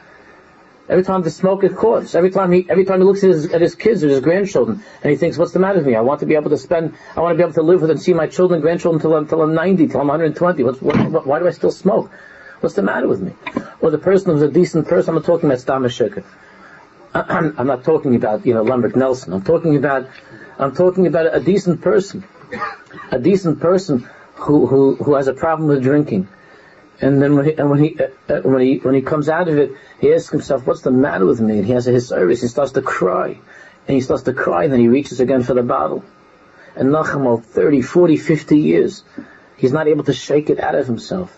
[0.92, 2.14] Every time the smoker coughs.
[2.14, 4.82] Every time he, every time he looks at his, at his kids or his grandchildren
[5.02, 5.94] and he thinks, what's the matter with me?
[5.94, 7.90] I want to be able to spend, I want to be able to live with
[7.90, 10.62] and see my children, grandchildren until I'm, until I'm 90, until I'm 120.
[10.64, 12.10] What's, what, why do I still smoke?
[12.60, 13.32] What's the matter with me?
[13.80, 16.24] Or the person who's a decent person, I'm not talking about Stamashika.
[17.14, 19.32] I'm, I'm not talking about, you know, Lambert Nelson.
[19.32, 20.10] I'm talking about,
[20.58, 22.22] I'm talking about a decent person.
[23.10, 26.28] A decent person who, who, who has a problem with drinking.
[27.02, 29.48] And then when he, and when he, uh, uh, when he, when he comes out
[29.48, 31.58] of it, he asks himself, what's the matter with me?
[31.58, 32.40] And he has a service.
[32.40, 33.38] He starts to cry.
[33.88, 36.04] And he starts to cry, and then he reaches again for the bottle.
[36.76, 39.02] And Nachmal, 30, 40, 50 years,
[39.56, 41.36] he's not able to shake it out of himself.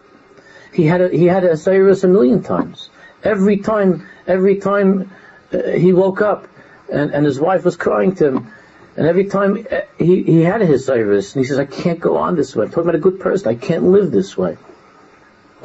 [0.74, 2.90] He had a, he had a a million times.
[3.22, 5.10] Every time, every time
[5.50, 6.46] uh, he woke up,
[6.92, 8.52] and, and his wife was crying to him,
[8.98, 12.18] and every time uh, he, he had his service, and he says, I can't go
[12.18, 12.66] on this way.
[12.66, 13.48] I'm talking about a good person.
[13.48, 14.58] I can't live this way.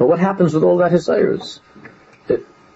[0.00, 1.60] But what happens with all that Hisiris?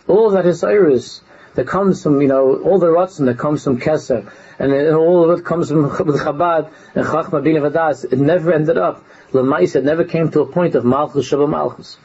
[0.06, 1.22] All that Hisiris
[1.54, 5.30] that comes from, you know, all the Ratzin that comes from Keser, and, and all
[5.30, 9.02] of it comes from Chabad and Chachma Bin Vadas, it never ended up.
[9.32, 11.96] Lemais, it never came to a point of Malchus Shabbat Malchus.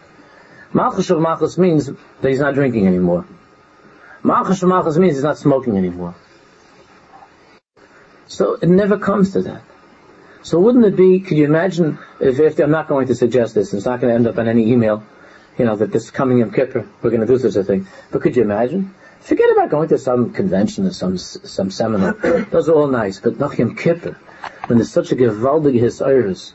[0.71, 3.25] Malchus Shabbat Malchus means that he's not drinking anymore.
[4.23, 6.15] Malchus Shabbat Malchus means he's not smoking anymore.
[8.27, 9.63] So it never comes to that.
[10.41, 13.73] So wouldn't it be, could you imagine, if, if I'm not going to suggest this,
[13.73, 15.03] it's not going to end up on any email,
[15.57, 17.87] you know, that this coming Yom Kippur, we're going to do such a thing.
[18.11, 18.93] But could you imagine?
[19.19, 22.13] Forget about going to some convention or some, some seminar.
[22.51, 24.17] Those are all nice, but not Yom Kippur,
[24.67, 26.53] when there's such a gewaldige Hisayrus,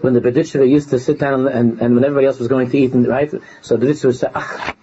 [0.00, 2.78] when the Berditchever used to sit down and, and when everybody else was going to
[2.78, 3.32] eat, and, right?
[3.62, 4.74] So the Berditchever would say, ah,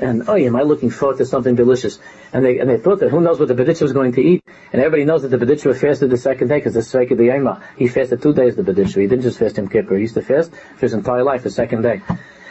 [0.00, 1.98] and oh, am I looking forward to something delicious?
[2.32, 4.44] And they and they thought that who knows what the Bedicha was going to eat,
[4.72, 7.62] and everybody knows that the Bedicha fasted the second day because the of the Yema.
[7.76, 9.00] He fasted two days the Bedicha.
[9.00, 9.96] He didn't just fast Yom Kippur.
[9.96, 12.02] He used to fast for his entire life the second day.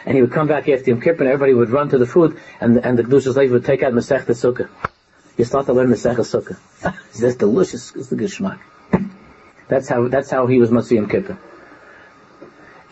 [0.06, 2.38] And he would come back after Yom Kippur, and everybody would run to the food,
[2.60, 4.68] and and the Kedushas would take out Masech the Sukkah.
[5.36, 6.58] You start to learn Masech the Sukkah.
[7.20, 7.94] That's delicious.
[7.96, 8.60] It's the geschmack.
[9.68, 11.38] That's how that's how he was Matzah Yom Kippur.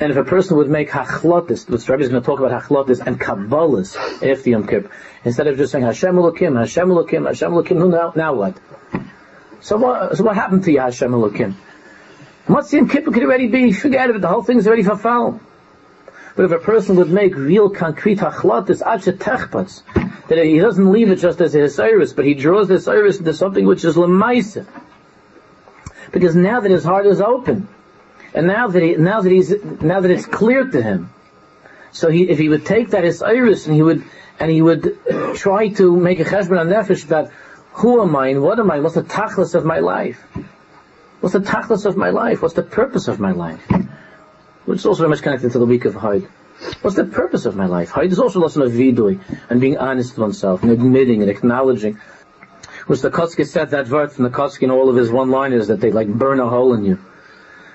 [0.00, 3.04] And if a person would make hachlotis, which Rabbi is going to talk about hachlotis
[3.04, 4.90] and kabbalas after Yom Kippur,
[5.24, 8.56] instead of just saying Hashem Elokim, Hashem Elokim, Hashem Elokim, now, now what?
[9.60, 11.54] So what, so what happened to you, Hashem Elokim?
[12.46, 15.40] What's Yom Kippur could already be, forget it, the whole thing's already foul.
[16.36, 19.82] But if a person would make real concrete hachlotis, ad techpats,
[20.28, 23.34] that he doesn't leave it just as a Hesiris, but he draws the Hesiris into
[23.34, 24.64] something which is Lemaisa.
[26.12, 27.66] Because now that his heart is open,
[28.34, 31.10] and now that he, now that he's, now that it's clear to him,
[31.92, 34.04] so he, if he would take that Hesiris and he would,
[34.38, 34.98] and he would
[35.34, 37.30] try to make a cheshbon on nefesh that
[37.72, 38.80] who am I and what am I?
[38.80, 40.20] What's the tachlis of my life?
[41.20, 42.42] What's the tachlis of my life?
[42.42, 43.64] What's the purpose of my life?
[44.64, 46.28] Which is also very much connected to the week of Haid.
[46.82, 47.90] What's the purpose of my life?
[47.92, 51.30] Haid is also a lesson of vidui and being honest with oneself and admitting and
[51.30, 51.98] acknowledging.
[52.86, 55.80] Which the Kotzke said that word from the Kotzke in all of his one-liners that
[55.80, 56.98] they like burn a hole in you.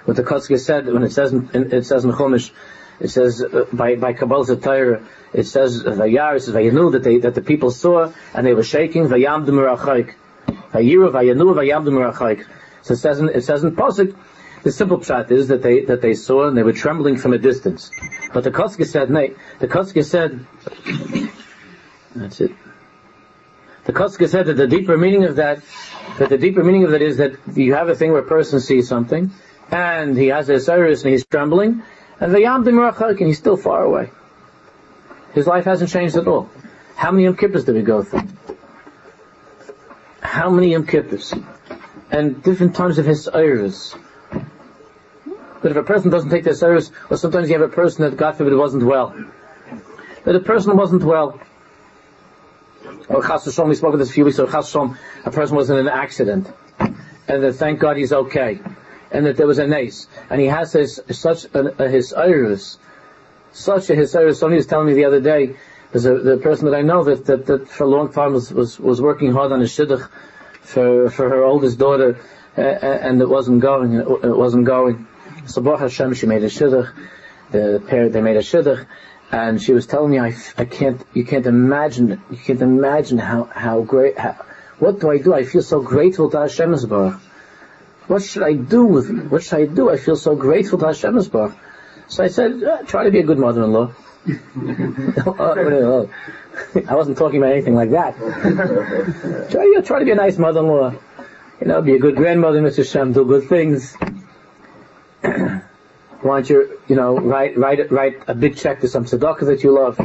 [0.06, 2.52] What the Kotzke said when it says it says in Chumash,
[3.00, 7.20] it says uh, by by Kabbalah Torah, it says Vayar, it says Vayanu that they
[7.20, 10.16] that the people saw and they were shaking Vayamdu Merachaik.
[10.72, 12.46] Vayiru Vayanu Vayamdu Merachaik.
[12.82, 14.16] So it says in, it says in Pasuk,
[14.64, 17.38] the simple pshat is that they that they saw and they were trembling from a
[17.38, 17.92] distance.
[18.34, 19.28] But the Kotzke said, no,
[19.60, 20.46] the Kotzke said,
[22.16, 22.52] that's it.
[23.86, 25.62] The Kotzke said that the deeper meaning of that,
[26.18, 28.62] that the deeper meaning of that is that you have a thing where a person
[28.62, 29.32] sees something,
[29.72, 31.84] and he has his serious and he's trembling,
[32.20, 34.10] and the Yam and he's still far away.
[35.34, 36.50] His life hasn't changed at all.
[36.96, 38.28] How many Yom did we go through?
[40.22, 40.88] How many Yom?
[42.12, 43.96] And different times of his iris.
[45.64, 48.18] But if a person doesn't take their service, or sometimes you have a person that,
[48.18, 49.16] God forbid, wasn't well.
[50.26, 51.40] That a person wasn't well.
[53.10, 55.78] Or Chas we spoke of this a few weeks ago, Chas a person was in
[55.78, 56.52] an accident.
[56.80, 58.60] And that thank God he's okay.
[59.14, 60.08] And that there was a nace.
[60.30, 62.78] And he has his, such a, a his iris,
[63.54, 64.40] such a his iris.
[64.40, 65.56] Somebody was telling me the other day,
[65.92, 68.52] there's a the person that I know that, that, that for a long time was,
[68.52, 70.10] was, was working hard on a shidduch
[70.62, 72.20] for, for her oldest daughter,
[72.58, 75.08] uh, and it wasn't going, it, it wasn't going.
[75.46, 76.92] So Baruch Hashem, she made a shidduch,
[77.52, 78.88] the pair, they made a shidduch,
[79.32, 83.44] and she was telling me, I, I can't, you can't imagine, you can't imagine how,
[83.44, 84.44] how great, how,
[84.80, 85.36] what do I do?
[85.36, 87.20] I feel so grateful to Hashem Baruch.
[88.08, 89.22] What should I do with me?
[89.28, 89.90] What should I do?
[89.90, 91.56] I feel so grateful to Hashem Baruch.
[92.08, 93.94] So I said, uh, try to be a good mother-in-law.
[96.88, 98.16] I wasn't talking about anything like that.
[99.52, 100.94] try, you know, try to be a nice mother-in-law.
[101.62, 102.78] You know, be a good grandmother, Mr.
[102.78, 103.96] Hashem, do good things.
[105.22, 105.62] Why
[106.22, 109.72] don't you, you know, write, write, write a big check to some tzedakah that you
[109.72, 110.00] love,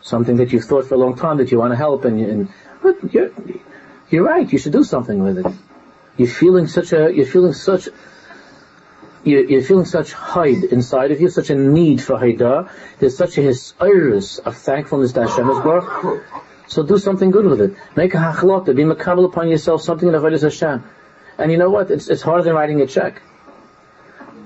[0.00, 2.48] something that you've thought for a long time that you want to help, and, and
[2.82, 3.30] but you're,
[4.10, 4.50] you're right.
[4.50, 5.52] You should do something with it.
[6.22, 7.88] You're feeling such a, you're feeling such,
[9.24, 12.70] you're, you're feeling such hide inside of you, such a need for haidah.
[13.00, 16.22] There's such a iris of thankfulness to Hashem Baruch.
[16.68, 17.74] So do something good with it.
[17.96, 20.84] Make a hachlota, be makabel upon yourself, something in avodas Hashem.
[21.38, 21.90] And you know what?
[21.90, 23.20] It's, it's harder than writing a check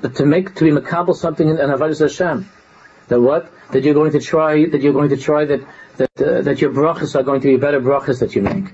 [0.01, 2.49] But to make to be makabel something in, in avodas Hashem.
[3.09, 3.53] That what?
[3.73, 4.65] That you're going to try.
[4.65, 5.61] That you're going to try that
[5.99, 8.73] that uh, that your brachas are going to be better brachas that you make.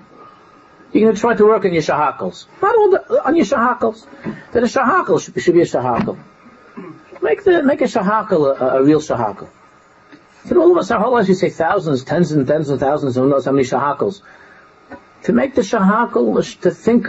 [0.93, 2.47] You're going to try to work on your shahakals.
[2.61, 4.07] Not all the, on your shahakals.
[4.53, 6.19] That a shahakal should, should be a shahakal.
[7.23, 9.49] Make the make a shahakal a, a real shahakal.
[10.47, 13.17] So all of us, our whole lives, we say thousands, tens and tens and thousands,
[13.17, 14.23] and who knows how many shahakals.
[15.25, 17.09] To make the shahakal, to think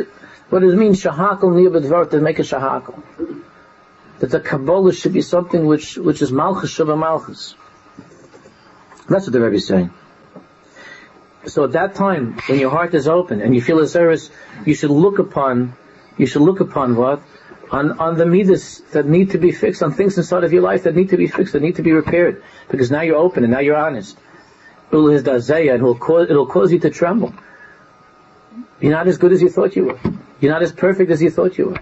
[0.49, 3.03] what it means shahakal niyabadvar, to make a shahakal
[4.23, 7.55] that the Kabbalah should be something which, which is Malchus Shabbat Malchus.
[9.09, 9.91] That's what the Rebbe is saying.
[11.45, 14.29] So at that time, when your heart is open and you feel a service,
[14.65, 15.75] you should look upon,
[16.17, 17.21] you should look upon what?
[17.71, 20.83] On, on the midas that need to be fixed, on things inside of your life
[20.83, 22.43] that need to be fixed, that need to be repaired.
[22.69, 24.17] Because now you're open and now you're honest.
[24.91, 27.33] And it'll cause, it'll cause you to tremble.
[28.79, 29.99] You're not as good as you thought you were.
[30.39, 31.79] You're not as perfect as you thought you were.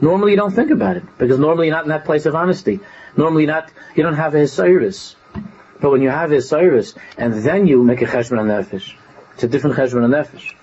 [0.00, 2.80] Normally you don't think about it, because normally you're not in that place of honesty.
[3.16, 5.14] Normally not, you don't have a service.
[5.82, 8.94] But when you have his service, and then you make a cheshbon on nefesh,
[9.34, 10.54] it's a different cheshbon on nefesh.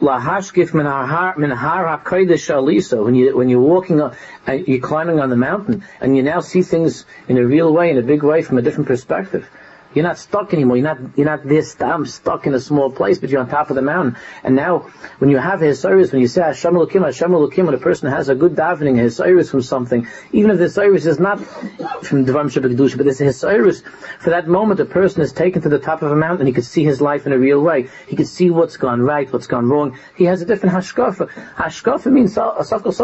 [0.00, 4.16] Lahashkif min har min har hakodesh When you when you're walking on,
[4.48, 7.90] and you're climbing on the mountain, and you now see things in a real way,
[7.90, 9.48] in a big way, from a different perspective.
[9.92, 10.76] You're not stuck anymore.
[10.76, 13.70] You're not, you're not this, I'm stuck in a small place, but you're on top
[13.70, 14.16] of the mountain.
[14.44, 17.74] And now, when you have his service, when you say Hashem Elokim, Hashem Elokim, when
[17.74, 21.18] a person has a good davening, his service from something, even if the service is
[21.18, 23.82] not from Devam Shabbat but it's his service,
[24.20, 26.62] for that moment, a person is taken to the top of a mountain, he can
[26.62, 27.88] see his life in a real way.
[28.06, 29.98] He can see what's gone right, what's gone wrong.
[30.16, 31.28] He has a different hashkafa.
[31.54, 32.38] Hashkafa means,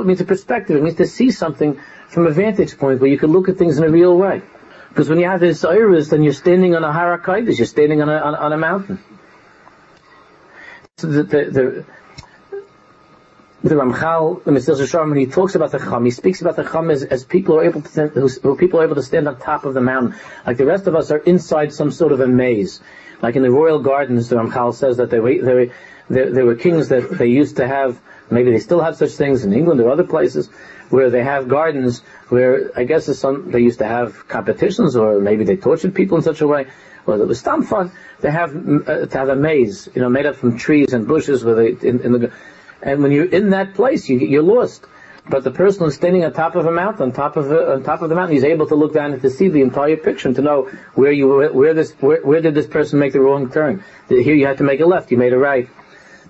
[0.07, 0.77] means a perspective.
[0.77, 3.79] It means to see something from a vantage point where you can look at things
[3.79, 4.43] in a real way.
[4.97, 8.09] Because when you have this iris, then you're standing on a harakaitis, you're standing on
[8.09, 8.99] a, on, on a mountain.
[10.97, 11.85] So the, the, the,
[13.63, 16.65] the Ramchal, the Mesilas Yesharim, when he talks about the Chum, he speaks about the
[16.65, 19.39] Chum as, as people are able to stand, who, people are able to stand on
[19.39, 20.19] top of the mountain.
[20.47, 22.81] Like the rest of us are inside some sort of a maze.
[23.21, 25.73] Like in the royal gardens, the Ramchal says that they, they,
[26.09, 29.45] they, they were kings that they used to have, maybe they still have such things
[29.45, 30.49] in England or other places,
[30.91, 35.45] where they have gardens where I guess some, they used to have competitions or maybe
[35.45, 36.67] they tortured people in such a way.
[37.07, 37.93] Well, it was some fun.
[38.21, 41.45] They have uh, to have a maze, you know, made up from trees and bushes
[41.45, 42.33] where they in, in the
[42.83, 44.85] and when you're in that place, you, you're lost.
[45.29, 47.83] But the person who's standing on top of a mountain, on top of a, on
[47.83, 50.29] top of the mountain, he's able to look down and to see the entire picture
[50.29, 53.51] and to know where you where this where, where did this person make the wrong
[53.51, 53.83] turn.
[54.09, 55.69] Here you had to make a left, you made a right.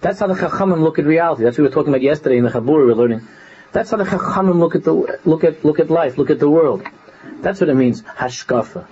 [0.00, 1.44] That's how the Chachamim look at reality.
[1.44, 3.26] That's what we were talking about yesterday in the Chabur we were learning.
[3.76, 6.48] That's how the Chachamim look at the look at look at life, look at the
[6.48, 6.82] world.
[7.42, 8.00] That's what it means.
[8.00, 8.86] Hashkafa.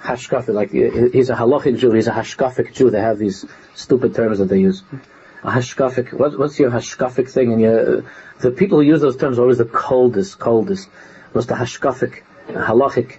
[0.00, 2.90] Hashkafa, like he's a halachic Jew, he's a hashkafic Jew.
[2.90, 3.46] They have these
[3.76, 4.82] stupid terms that they use
[5.44, 6.12] a hashkafic.
[6.14, 7.52] What, what's your hashkafic thing?
[7.52, 8.04] And your,
[8.40, 10.88] the people who use those terms are always the coldest, coldest.
[11.30, 13.18] What's the hashkafic, halachic?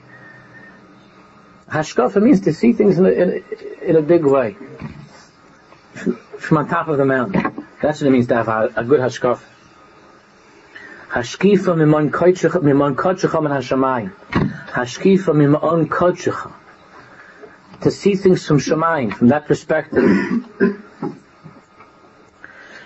[1.69, 4.57] Hashkafa means to see things in a, in a, in a big way.
[6.39, 7.65] From on top of the mountain.
[7.81, 9.39] That's what it means to have a, a good hashkaf.
[11.14, 14.11] Hashkifa mimon kodshecha mimon kodshecha min hashamayim.
[14.70, 16.51] Hashkifa mimon kodshecha.
[17.82, 20.03] To see things from shamayim, from that perspective.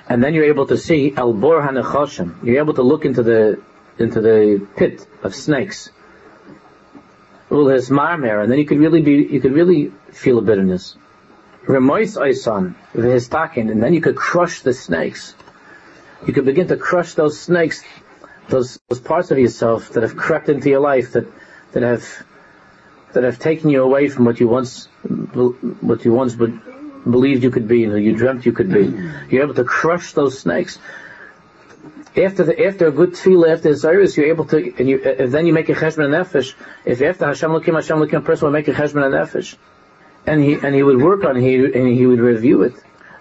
[0.10, 2.44] and then you're able to see al bor hanechoshem.
[2.44, 3.62] You're able to look into the
[3.98, 5.90] into the pit of snakes.
[7.50, 10.98] Ul his marmer, and then you could really be you could really feel a bitterness.
[11.66, 15.34] Remois oisan v'histakin, and then you could crush the snakes.
[16.26, 17.84] You could begin to crush those snakes,
[18.50, 21.28] those those parts of yourself that have crept into your life that
[21.74, 22.26] that have
[23.14, 24.86] that have taken you away from what you once
[25.82, 28.94] what you once believed you could be and who you dreamt you could be.
[29.30, 30.80] You're able to crush those snakes.
[32.16, 35.54] After the, after a good tefillah, after Zyrus, you're able to, and you, then you
[35.54, 38.74] make a cheshbon nefesh, if after Hashem Lukim, Hashem Lukim, a person will make a
[38.74, 39.56] cheshbon nefesh,
[40.26, 42.74] and he, and he would work on it, and he would review it.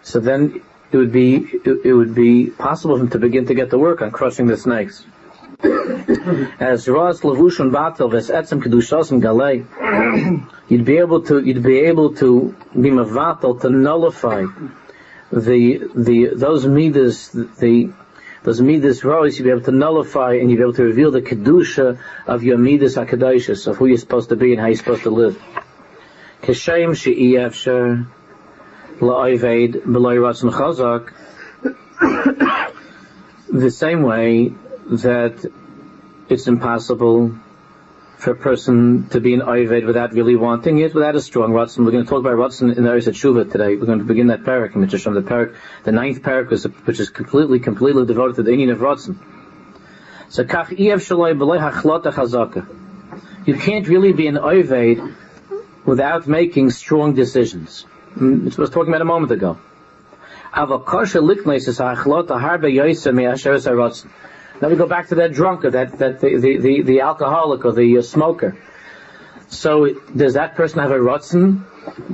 [0.02, 0.62] So then
[0.92, 3.78] it would be, it, it would be possible for him to begin to get to
[3.78, 5.04] work on crushing the snakes.
[5.62, 9.64] As Ras Lavushon Batel Ves Etzem Kedushasim Galei,
[10.68, 14.44] you'd be able to you'd be able to be mavatel to nullify
[15.32, 17.90] the the those midas the
[18.42, 21.22] those midas rois you'd be able to nullify and you'd be able to reveal the
[21.22, 25.04] kedusha of your midas hakadashis of who you're supposed to be and how you're supposed
[25.04, 25.42] to live.
[26.42, 28.06] Keshem she'iyavsher
[29.00, 31.12] la'oived b'loy ratzon chazak.
[33.48, 34.52] The same way
[34.90, 35.50] that
[36.28, 37.34] it's impossible
[38.18, 41.84] for a person to be an Ayved without really wanting it, without a strong Ratzin.
[41.84, 43.76] We're going to talk about Ratzin in the Eretz Shuva today.
[43.76, 46.50] We're going to begin that parak Mitzvah the parak, the ninth parak,
[46.86, 49.16] which is completely, completely devoted to the inyan of Ratzin.
[50.30, 52.66] So, kach shaloi b'lei hachlota chazaka.
[53.46, 55.14] You can't really be an Ayved
[55.84, 57.84] without making strong decisions.
[58.16, 59.58] Mm, I was talking about a moment ago.
[60.54, 64.08] Avakasha liknes is hachlota yoysa me asher ratzin.
[64.60, 67.72] Then we go back to that drunkard, that, that the, the, the, the alcoholic or
[67.72, 68.56] the uh, smoker.
[69.48, 71.64] So does that person have a rotzen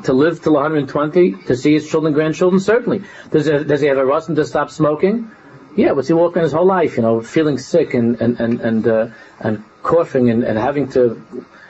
[0.04, 2.60] to live till 120 to see his children, grandchildren?
[2.60, 3.02] Certainly.
[3.30, 5.30] Does he, does he have a rotzen to stop smoking?
[5.74, 6.96] Yeah, what's he walking his whole life?
[6.96, 9.08] You know, feeling sick and and and and, uh,
[9.40, 11.22] and coughing and, and having to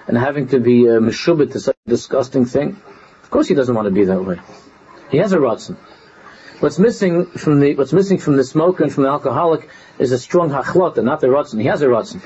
[0.08, 2.76] and having to be uh, meshubit to such a disgusting thing.
[3.22, 4.40] Of course, he doesn't want to be that way.
[5.10, 5.76] He has a rotzen.
[6.58, 9.68] What's missing from the what's missing from the smoker and from the alcoholic
[9.98, 11.60] is a strong hachlota, not a rotzen.
[11.60, 12.22] He has a rotzen.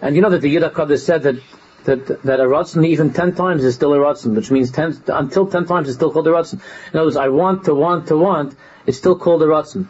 [0.00, 1.36] And you know that the Yid HaKadosh said that
[1.84, 5.46] that that a rotzen even ten times is still a rotzen, which means ten until
[5.46, 6.60] ten times is still called a rotzen.
[6.92, 9.86] In other words, I want to want to want, it's still called a rotzen.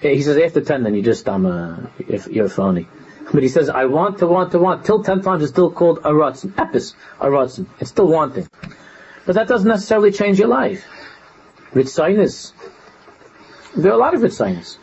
[0.00, 2.86] He says after ten, then you just um uh, if you're a phony.
[3.32, 5.98] But he says I want to want to want till ten times is still called
[5.98, 6.52] a rotzen.
[6.52, 7.66] Epis a rotzen.
[7.80, 8.48] It's still wanting.
[9.26, 10.86] But that doesn't necessarily change your life.
[11.72, 12.52] Ritzinus
[13.76, 14.78] there are a lot of Ritzayinis.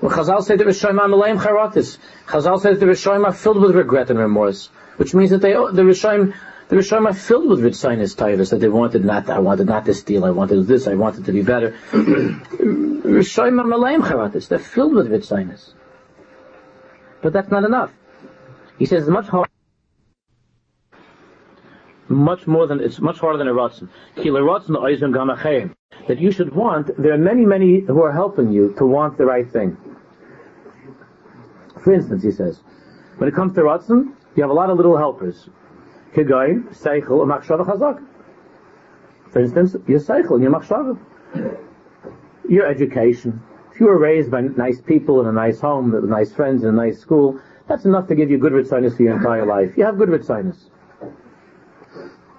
[0.00, 4.68] When Chazal say the Amalayim Charatis, Chazal the Rishoyim are filled with regret and remorse,
[4.96, 6.34] which means that they, the Rishoyim,
[6.68, 10.24] the are filled with Ritzayinis Taivas, that they wanted not, I wanted not to steal,
[10.24, 11.76] I wanted this, I wanted to be better.
[11.92, 15.74] Rishoyim Amalayim Charatis, they're filled with Ritzayinis.
[17.20, 17.92] But that's not enough.
[18.78, 19.50] He says much harder
[22.08, 23.88] much more than it's much harder than a rotzen.
[26.08, 26.90] That you should want.
[27.00, 29.76] There are many, many who are helping you to want the right thing.
[31.82, 32.60] For instance, he says,
[33.16, 35.48] when it comes to rotzen, you have a lot of little helpers.
[36.14, 38.04] Kigoy, seichel, machshava chazak.
[39.30, 40.98] For instance, your seichel and your machshava.
[42.48, 43.42] Your education.
[43.72, 46.70] If you were raised by nice people in a nice home, with nice friends in
[46.70, 49.76] a nice school, that's enough to give you good ritzinus for your entire life.
[49.76, 50.70] You have good ritzinus.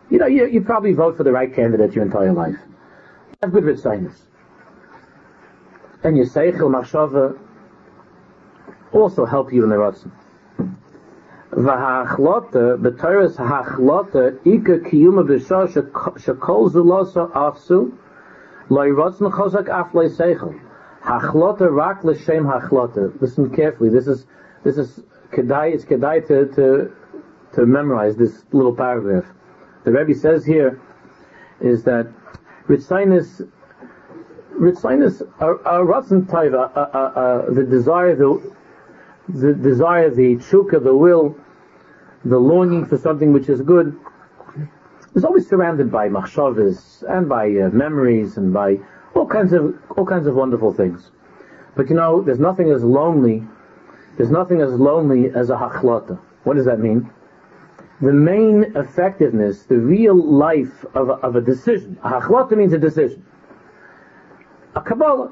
[0.10, 2.58] You know, you, you probably vote for the right candidate your entire life.
[2.60, 4.18] You have good ritzinus.
[6.04, 7.40] And your seichel machshava
[8.94, 10.12] also help you in the rotsim.
[11.52, 15.68] V'ha'achlota, b'toris ha'achlota, ika kiyuma b'shah
[16.18, 17.92] shekol zulosa afsu,
[18.70, 20.60] lo'i rotsim chozak af lo'i seichel.
[21.04, 23.20] Hachlota rak l'shem hachlota.
[23.22, 23.90] Listen carefully.
[23.90, 24.26] This is,
[24.64, 26.92] this is, kedai, it's kedai to, to,
[27.56, 29.26] to memorize this little paragraph.
[29.84, 30.80] The Rebbe says here
[31.60, 32.08] is that
[32.68, 33.50] Ritzinus
[34.60, 35.46] Ritzinus a
[35.84, 38.56] rotsim Taiva, the desire, the
[39.34, 41.36] the desire, the chukka, the will,
[42.26, 43.98] the longing for something which is good,
[45.16, 48.78] is always surrounded by machshavas and by uh, memories and by
[49.16, 51.12] all kinds of all kinds of wonderful things.
[51.76, 53.44] But you know, there's nothing as lonely.
[54.18, 56.20] There's nothing as lonely as a hachlata.
[56.44, 57.10] What does that mean?
[58.02, 61.98] The main effectiveness, the real life of a, of a decision.
[62.04, 63.26] A hachlata means a decision.
[64.76, 65.32] A kabbalah.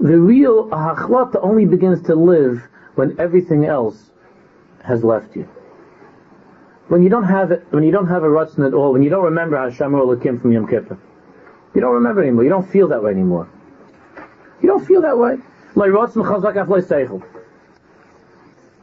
[0.00, 4.10] The real hachlata only begins to live when everything else
[4.82, 5.48] has left you.
[6.88, 9.10] When you don't have it, when you don't have a rutzin at all, when you
[9.10, 10.98] don't remember Hashem or came from Yom Kippur,
[11.74, 12.44] you don't remember anymore.
[12.44, 13.48] You don't feel that way anymore.
[14.60, 15.36] You don't feel that way.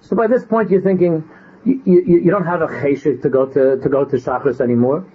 [0.01, 1.29] So by this point, you're thinking
[1.63, 5.05] you, you, you don't have a cheshik to go to to go to shachris anymore.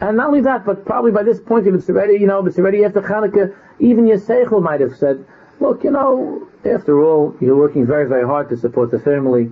[0.00, 2.48] And not only that, but probably by this point, if it's already, you know, if
[2.48, 5.24] it's already after Chanukah, even your seichel might have said,
[5.60, 9.50] look, you know, after all, you're working very, very hard to support the family,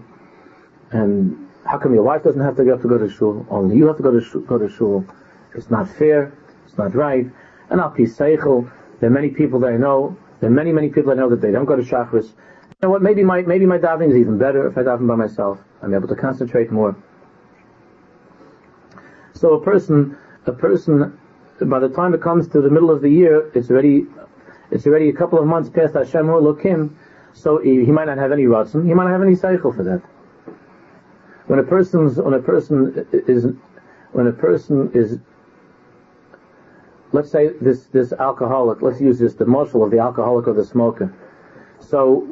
[0.91, 3.47] and how come your wife doesn't have to go to go to shul?
[3.51, 5.05] Only you have to go to shul, go to shul.
[5.55, 6.33] It's not fair.
[6.67, 7.27] It's not right.
[7.71, 10.89] And Al Pi Seichel, there are many people that I know, there are many, many
[10.89, 12.29] people I know that they don't go to Shachris.
[12.29, 15.15] You know what, maybe my, maybe my davening is even better if I daven by
[15.15, 15.61] myself.
[15.83, 16.97] I'm able to concentrate more.
[19.35, 21.19] So a person, a person,
[21.61, 24.07] by the time it comes to the middle of the year, it's already,
[24.71, 26.95] it's already a couple of months past Hashem or Lokim,
[27.33, 29.83] so he, he, might not have any ratzon, he might not have any cycle for
[29.83, 30.03] that.
[31.47, 33.47] When a person's, when a person is,
[34.13, 35.19] when a person is
[37.13, 40.65] let's say this, this alcoholic, let's use this, the marshal of the alcoholic or the
[40.65, 41.15] smoker.
[41.79, 42.27] So,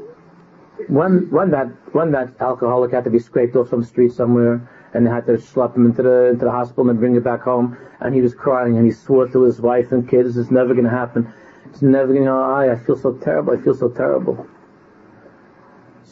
[0.89, 5.07] when, when that, when that alcoholic had to be scraped off some street somewhere, and
[5.07, 7.77] they had to schlep him into the, into the hospital and bring him back home,
[8.01, 10.89] and he was crying, and he swore to his wife and kids, it's never gonna
[10.91, 11.33] happen.
[11.67, 14.47] It's never gonna, I, I feel so terrible, I feel so terrible.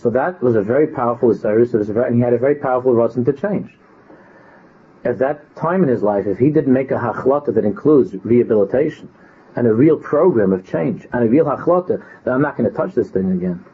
[0.01, 3.33] So that was a very powerful Osiris, and he had a very powerful reason to
[3.33, 3.71] change
[5.05, 9.09] at that time in his life, if he didn't make a hachlata that includes rehabilitation
[9.57, 12.77] and a real program of change and a real hachlata, then I'm not going to
[12.77, 13.65] touch this thing again.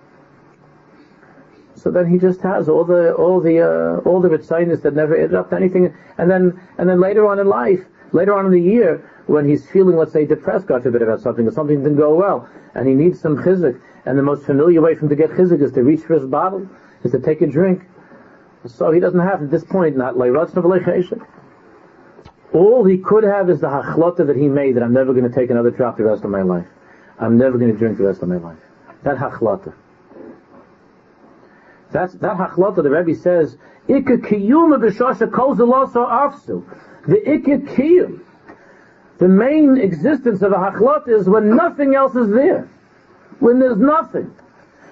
[1.74, 5.16] So then he just has all the all the uh, all the ritzainis that never
[5.16, 8.52] added up to anything, and then and then later on in life, later on in
[8.52, 11.98] the year, when he's feeling, let's say, depressed, God forbid, about something, or something didn't
[11.98, 15.16] go well, and he needs some chizik, and the most familiar way for him to
[15.16, 16.68] get chizik is to reach for his bottle,
[17.02, 17.82] is to take a drink,
[18.66, 21.26] so he doesn't have at this point not leiratz
[22.52, 25.34] All he could have is the hachlota that he made that I'm never going to
[25.34, 26.66] take another drop the rest of my life.
[27.18, 28.58] I'm never going to drink the rest of my life.
[29.02, 29.74] That hachlota.
[31.92, 32.82] That's that hachlota.
[32.82, 33.56] The Rebbe says
[33.88, 36.64] ikka kiyuma b'shosha kol afsu.
[37.06, 38.20] The ikka kiyum.
[39.18, 42.68] The main existence of a hachlota is when nothing else is there.
[43.44, 44.34] When there's nothing.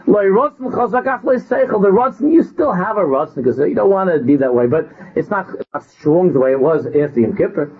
[0.05, 4.67] The rotzen, you still have a rotzen because you don't want to be that way,
[4.67, 7.73] but it's not, not strong the way it was after Yom Kippur.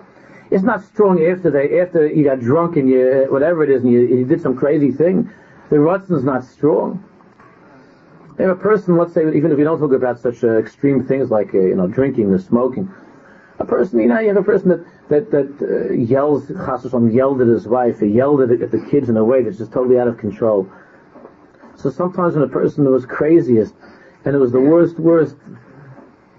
[0.49, 3.91] It's not strong after they, after you got drunk and you, whatever it is, and
[3.91, 5.29] you, you did some crazy thing.
[5.69, 7.03] The is not strong.
[8.39, 11.29] If a person, let's say, even if you don't talk about such uh, extreme things
[11.29, 12.91] like, uh, you know, drinking or smoking,
[13.59, 16.49] a person, you know, you have a person that, that, that uh, yells,
[17.13, 19.71] yelled at his wife, he yelled at, at the kids in a way that's just
[19.71, 20.69] totally out of control
[21.75, 23.75] so sometimes when a person was craziest,
[24.25, 25.35] and it was the worst, worst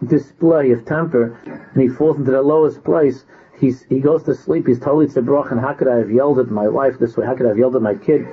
[0.06, 3.24] display of temper, and he falls into the lowest place,
[3.58, 6.50] he's, he goes to sleep, he's totally tzibroch, and how could I have yelled at
[6.50, 7.26] my wife this way?
[7.26, 8.26] How could I have yelled at my kid?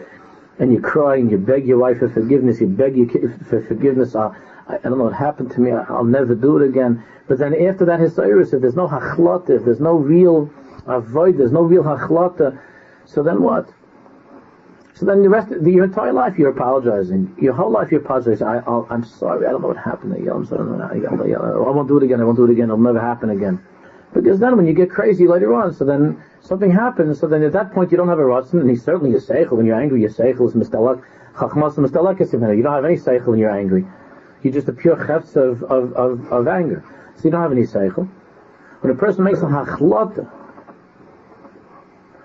[0.60, 3.62] And you cry and you beg your wife for forgiveness, you beg your kid for
[3.62, 4.16] forgiveness.
[4.74, 7.04] I, don't know what happened to me, I, will never do it again.
[7.28, 10.50] But then after that, his if there's no hachlata, if there's no real
[10.88, 12.60] avoid, there's no real hachlata,
[13.06, 13.70] so then what?
[14.94, 17.36] So then the rest, of the, your entire life you're apologizing.
[17.42, 18.46] Your whole life you're apologizing.
[18.46, 19.48] I, i am sorry.
[19.48, 20.14] I don't know what happened.
[20.14, 20.62] I, I'm sorry.
[20.62, 22.22] I, won't do it again.
[22.22, 22.66] I won't do it again.
[22.66, 23.64] It'll never happen again.
[24.14, 27.54] Because then when you get crazy later on, so then something happens, so then at
[27.54, 29.54] that point you don't have a ratzon, and he's certainly a seichel.
[29.54, 31.02] When you're angry, your seichel is mistalak.
[31.34, 32.20] Chachmas mistalak
[32.56, 33.86] You don't have any seichel when you're angry.
[34.44, 36.84] You're just a pure chefs of, of, of, of anger.
[37.16, 38.10] So you don't have any seichel.
[38.82, 40.30] When a person makes a hachlata,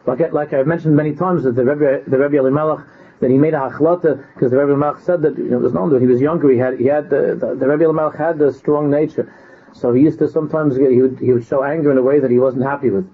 [0.06, 2.86] like, like I've mentioned many times that the Rebbe, the Rebbe Elimelech,
[3.20, 5.72] that he made a hachlata because the Rebbe Elimelech said that you know, it was
[5.72, 6.50] known that he was younger.
[6.50, 9.32] He had he had the the, the Rebbe Elimelech had the strong nature,
[9.72, 12.30] so he used to sometimes he would he would show anger in a way that
[12.30, 13.10] he wasn't happy with,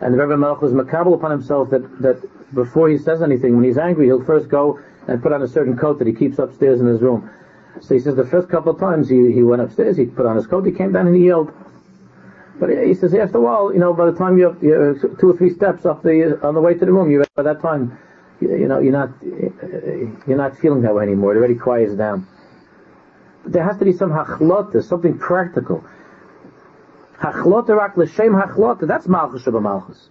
[0.00, 2.20] and the Rebbe Elimelech was makabel upon himself that that
[2.54, 4.78] before he says anything, when he's angry, he'll first go
[5.08, 7.30] and put on a certain coat that he keeps upstairs in his room.
[7.80, 10.36] So he says the first couple of times he, he went upstairs, he put on
[10.36, 11.52] his coat, he came down and he yelled.
[12.58, 15.36] But he says after a while, you know, by the time you're, you're two or
[15.36, 17.98] three steps up the on the way to the room, you by that time,
[18.40, 19.10] you, you know, you're not
[20.26, 21.34] you're not feeling that way anymore.
[21.34, 22.28] It already quiets down.
[23.42, 25.84] But there has to be some hachlota, something practical.
[27.18, 28.86] Hachlota rak l'shem hachlota.
[28.86, 30.08] That's malchus malchus.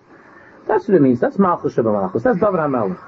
[0.68, 1.20] That's what it means.
[1.20, 2.24] That's malchus malchus.
[2.24, 3.00] That's David HaMelech.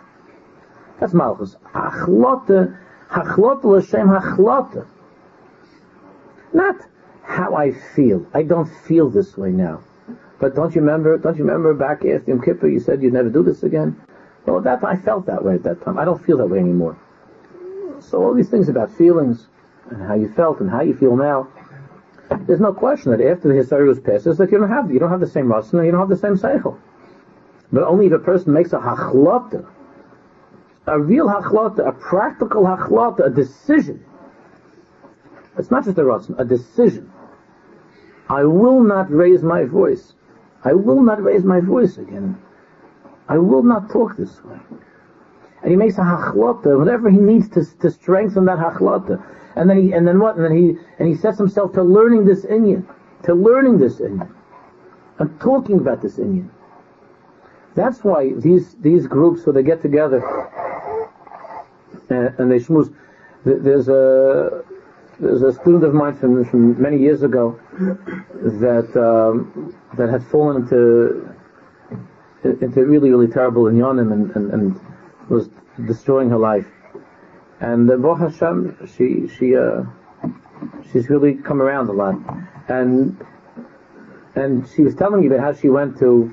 [1.00, 1.56] That's malchus.
[1.74, 2.78] Hachlota,
[3.10, 4.86] hachlota l'shem hachlota.
[6.54, 6.78] Not
[7.24, 8.26] how I feel.
[8.34, 9.82] I don't feel this way now.
[10.40, 11.18] But don't you remember?
[11.18, 12.68] Don't you remember back after Yom Kippur?
[12.68, 14.00] You said you'd never do this again.
[14.46, 15.98] Well, that I felt that way at that time.
[15.98, 16.98] I don't feel that way anymore.
[18.00, 19.48] So all these things about feelings
[19.90, 21.48] and how you felt and how you feel now.
[22.48, 25.20] There's no question that after the Hisarus passes, that you don't have you don't have
[25.20, 26.78] the same rasna, you don't have the same seichel.
[27.72, 29.66] But only if a person makes a hachlata,
[30.88, 34.04] a real hachlata, a practical hachlata, a decision.
[35.58, 37.12] It's not just a rasna, a decision
[38.30, 40.14] I will not raise my voice.
[40.64, 42.38] I will not raise my voice again.
[43.28, 44.58] I will not talk this way.
[45.62, 49.24] And he makes a hachlata, whatever he needs to, to strengthen that hachlata.
[49.56, 50.36] And then he, and then what?
[50.36, 52.86] And then he, and he sets himself to learning this inyan,
[53.24, 54.30] to learning this inyan,
[55.20, 56.50] and talking about this inyan.
[57.76, 60.22] That's why these, these groups, where they get together,
[62.10, 62.94] and, and they schmooze,
[63.44, 64.64] there's a,
[65.20, 70.64] there's a student of mine from, from many years ago that um, that had fallen
[70.64, 71.30] into
[72.44, 74.80] into really really terrible inyanim and, and, and
[75.30, 75.50] was
[75.86, 76.68] destroying her life.
[77.60, 79.84] And uh, Hashem, she she uh,
[80.92, 82.16] she's really come around a lot,
[82.68, 83.18] and
[84.36, 86.26] and she was telling me about how she went to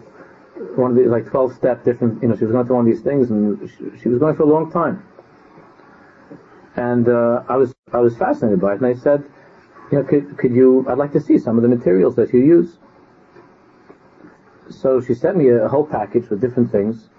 [0.74, 2.20] one of these like twelve step different.
[2.22, 4.34] You know, she was going to one of these things, and she, she was going
[4.34, 5.04] for a long time.
[6.76, 9.24] And uh, I was I was fascinated by it, and I said,
[9.90, 10.86] you know, could, could you?
[10.88, 12.78] I'd like to see some of the materials that you use.
[14.70, 17.10] So she sent me a, a whole package with different things,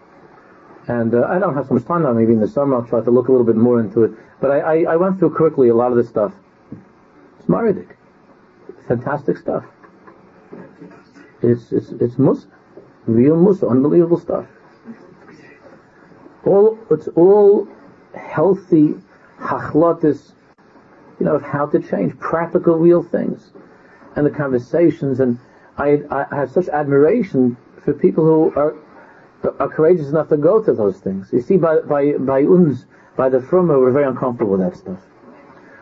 [0.88, 2.14] and uh, I don't have so much time now.
[2.14, 4.12] Maybe in the summer I'll try to look a little bit more into it.
[4.42, 6.34] But I, I, I went through quickly a lot of this stuff.
[7.38, 7.96] It's Maridik.
[8.88, 9.66] Fantastic stuff.
[11.44, 12.48] It's it's it's Musa,
[13.06, 14.48] real Musa, unbelievable stuff.
[16.46, 17.68] All it's all
[18.16, 18.96] healthy
[19.44, 20.32] hachlatis,
[21.20, 23.52] you know, of how to change practical, real things,
[24.16, 25.20] and the conversations.
[25.20, 25.40] And
[25.78, 28.76] I, I have such admiration for people who are
[29.60, 31.30] are courageous enough to go to those things.
[31.34, 32.86] You see, by by by uns,
[33.18, 35.00] by the frumma, we're very uncomfortable with that stuff.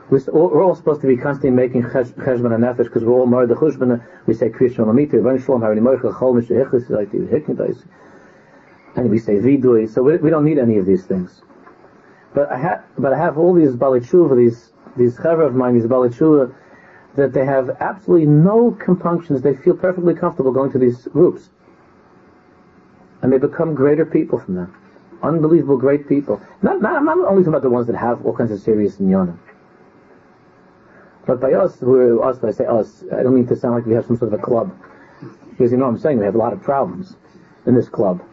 [0.10, 3.56] We're all, supposed to be constantly making cheshbon and nefesh because we're all married the
[3.56, 4.04] chushbon.
[4.26, 7.88] We say Krishna Lamita, Ren Shalom, Harini Moicha, Chol Misha Hechlis,
[8.98, 9.90] and we say Vidui.
[9.90, 11.42] So we, we don't need any of these things.
[12.34, 15.86] But I have, but I have all these balichuva, these these chaver of mine, these
[15.88, 16.54] balichuva,
[17.16, 19.42] that they have absolutely no compunctions.
[19.42, 21.50] They feel perfectly comfortable going to these groups,
[23.22, 24.76] and they become greater people from them.
[25.24, 26.42] Unbelievable, great people.
[26.64, 28.98] Not, not, I'm not only talking about the ones that have all kinds of serious
[28.98, 29.38] inyanim.
[31.28, 33.94] But by us, who us, I say us, I don't mean to sound like we
[33.94, 34.76] have some sort of a club.
[35.52, 37.16] Because you know what I'm saying, we have a lot of problems
[37.68, 38.24] in this club.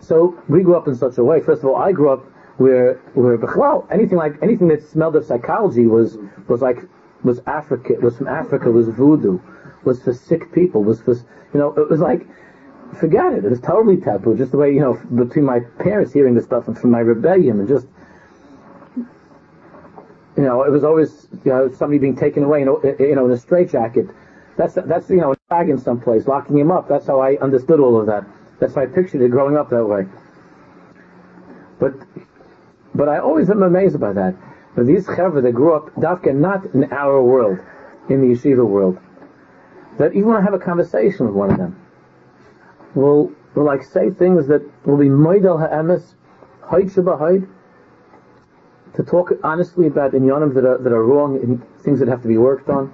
[0.00, 1.40] So we grew up in such a way.
[1.40, 2.24] First of all, I grew up
[2.56, 6.16] where where anything like anything that smelled of psychology was
[6.48, 6.78] was like
[7.22, 9.40] was Africa was from Africa was voodoo
[9.84, 12.26] was for sick people was for you know it was like
[12.98, 13.44] forget it.
[13.44, 14.36] It was totally taboo.
[14.36, 17.58] Just the way you know between my parents hearing this stuff and from my rebellion
[17.58, 17.86] and just
[20.36, 23.26] you know it was always you know somebody being taken away you know you know
[23.26, 24.08] in a straitjacket.
[24.56, 26.88] That's that's you know a bag in some place locking him up.
[26.88, 28.24] That's how I understood all of that.
[28.60, 30.06] That's how I pictured it growing up that way.
[31.80, 31.94] But
[32.94, 34.34] but I always am amazed by that.
[34.74, 37.58] But these chevra that grew up, dafka, not in our world,
[38.08, 38.98] in the yeshiva world,
[39.98, 41.80] that even when I have a conversation with one of them,
[42.94, 46.14] will will like say things that will be moidel ha'emes,
[46.70, 47.48] haid shabahaid,
[48.94, 52.28] to talk honestly about inyanim that are that are wrong, and things that have to
[52.28, 52.92] be worked on.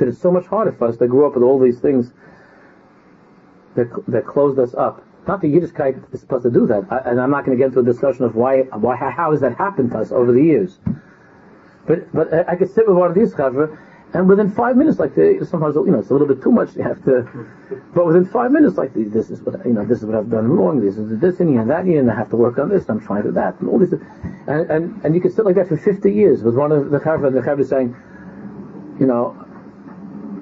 [0.00, 2.10] that it's so much harder for us to grow up with all these things
[3.76, 5.04] that, that closed us up.
[5.30, 7.68] Not the Yiddishkeit is supposed to do that, I, and I'm not going to get
[7.68, 10.80] into a discussion of why, why, how has that happened to us over the years.
[11.86, 13.78] But, but I, I could sit with one of these chavra,
[14.12, 16.74] and within five minutes, like the, sometimes you know it's a little bit too much.
[16.74, 17.28] You have to,
[17.94, 20.48] but within five minutes, like this is what you know, this is what I've done
[20.48, 20.80] wrong.
[20.80, 22.88] This is this and that and I have to work on this.
[22.88, 25.68] I'm trying to that and all this, and and, and you can sit like that
[25.68, 27.94] for 50 years with one of the chavra, and the chavra saying,
[28.98, 29.36] you know,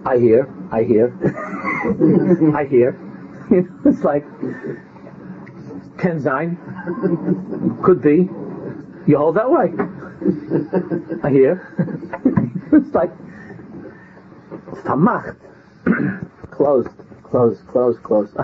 [0.07, 1.13] I hear, I hear,
[2.57, 3.08] I hear.
[3.51, 4.25] You it's like
[5.97, 6.57] Kenzain
[7.83, 8.29] could be.
[9.07, 9.73] You hold that way.
[11.23, 11.55] I hear.
[12.73, 13.11] it's like
[14.85, 15.37] Vermacht.
[16.51, 16.91] closed,
[17.23, 18.37] closed, closed, closed.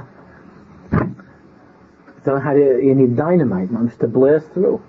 [2.25, 4.83] Don't how to, you need dynamite, man, to blast through.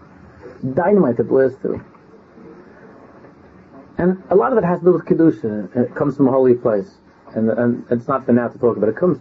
[0.74, 1.84] Dynamite to blast through.
[3.98, 5.76] And a lot of it has to do with Kedusha.
[5.76, 6.96] It comes from a holy place.
[7.36, 8.90] And, and it's not for now to talk about.
[8.90, 9.20] It comes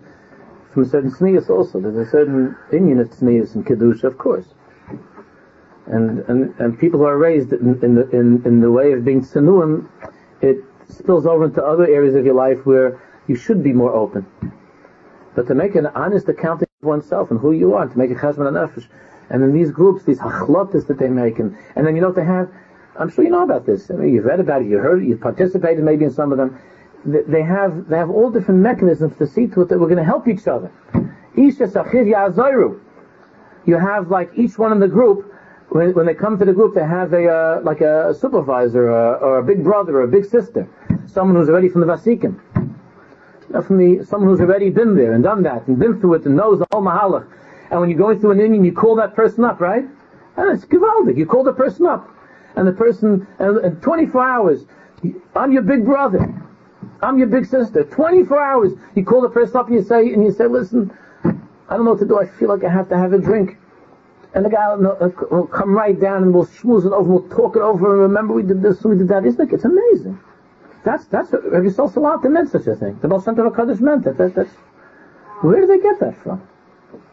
[0.74, 1.80] from certain tznius also.
[1.80, 4.46] There's a certain inyan of tznius and Kedusha, of course.
[5.86, 9.04] And, and, and people who are raised in, in the, in, in the way of
[9.04, 9.88] being tzanuim,
[10.40, 10.58] it
[10.88, 14.26] spills over into other areas of your life where you should be more open.
[15.34, 18.14] But to make an honest accounting of oneself and who you are, to make a
[18.14, 18.86] cheshbon nefesh,
[19.30, 22.16] and in these groups, these hachlotas that they make, and, and then you know what
[22.16, 22.50] they have.
[22.98, 23.90] I'm sure you know about this.
[23.90, 26.38] I mean, you've read about it, you heard it, you've participated maybe in some of
[26.38, 26.58] them.
[27.06, 30.04] They have they have all different mechanisms to see to it that we're going to
[30.04, 30.70] help each other.
[33.66, 35.34] You have like each one in the group
[35.74, 39.16] when, when they come to the group, they have a uh, like a supervisor or,
[39.16, 40.68] or, a big brother or a big sister,
[41.06, 42.40] someone who's already from the Vasikim,
[43.66, 46.36] from the someone who's already been there and done that and been through it and
[46.36, 47.26] knows the whole mahalach.
[47.70, 49.84] And when you're going through an inyan, you call that person up, right?
[50.36, 51.16] And it's gewaldig.
[51.16, 52.08] You call the person up,
[52.56, 54.66] and the person, and, 24 hours,
[55.34, 56.32] I'm your big brother,
[57.04, 57.84] I'm your big sister.
[57.84, 60.90] 24 hours, you call the person up and you say, and you say, listen,
[61.24, 62.18] I don't know what to do.
[62.18, 63.58] I feel like I have to have a drink.
[64.34, 67.28] And the guy will, uh, will come right down and we'll schmooze it over, we'll
[67.28, 69.24] talk it over, and remember we did this, we did that.
[69.24, 70.18] It's like, it's amazing.
[70.84, 72.98] That's, that's, Rabbi Sol Salat meant such a thing.
[73.00, 74.18] The Baal Shem Tov HaKadosh meant it.
[74.18, 74.50] That, that's,
[75.42, 76.46] where do they get that from?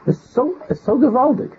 [0.07, 1.55] It's so, it's so gewaldig.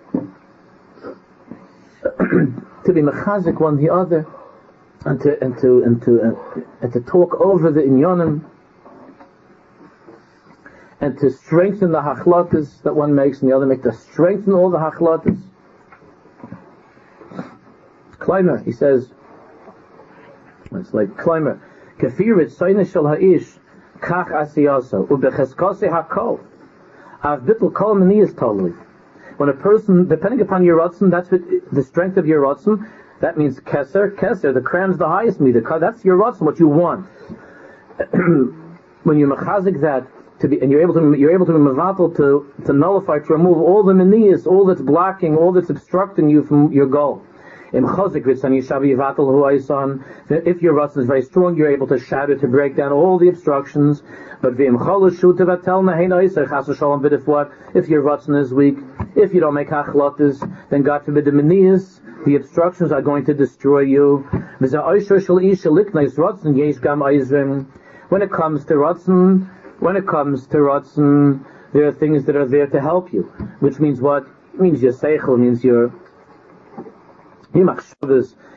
[2.83, 4.27] to be mechazik one the other,
[5.05, 8.43] and to, and to, and to, and to talk over the inyanim,
[11.01, 14.69] and to strengthen the hachlatas that one makes and the other makes, to strengthen all
[14.69, 15.41] the hachlatas.
[18.19, 19.11] Climber, he says,
[20.71, 21.61] it's like climber.
[21.97, 23.59] Kafirit soine shel ha'ish
[23.99, 26.39] kach asiyasa ubecheskose hakol
[27.23, 28.71] av bittul kol maniyas totally.
[29.37, 31.41] When a person, depending upon your rotzen, that's what,
[31.71, 32.87] the strength of your rotzen,
[33.23, 37.07] that means keser, keser, the crown's the highest the, that's your rotzen, what you want.
[38.11, 40.05] when you mechazik that,
[40.41, 41.59] to be, and you're able to, you're able to be
[42.15, 46.43] to, to nullify, to remove all the manias, all that's blocking, all that's obstructing you
[46.43, 47.25] from your goal.
[47.71, 47.81] If
[50.61, 54.03] your rust is very strong, you're able to shatter to break down all the obstructions.
[54.41, 54.59] But?
[57.73, 58.77] If your rust is weak,
[59.15, 60.39] if you don't make hachlotas,
[60.69, 64.19] then God forbid the manias, the obstructions are going to destroy you.
[64.59, 64.73] When
[68.21, 69.49] it comes to Ratzin,
[69.79, 73.23] when it comes to Ratzin, there are things that are there to help you.
[73.59, 74.27] Which means what?
[74.53, 75.91] It means your seichel, means your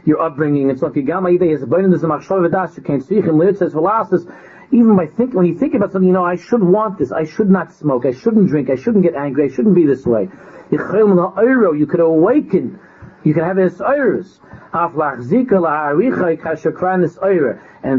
[0.07, 3.41] your upbringing, it's like Gama Yidei is a a machshava das, you can't speak him,
[3.43, 4.27] it says philosophies,
[4.73, 7.25] even by thinking, when you think about something, you know, I should want this, I
[7.25, 10.29] should not smoke, I shouldn't drink, I shouldn't get angry, I shouldn't be this way.
[10.71, 12.79] You could awaken,
[13.23, 14.41] you could have this iris.
[14.73, 15.01] And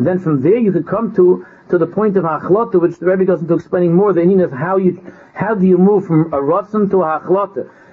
[0.05, 3.25] then from there you could come to, to the point of hachlota, which the Rebbe
[3.25, 5.01] goes into explaining more, the meaning of how you,
[5.33, 7.21] how do you move from a rotzen to a.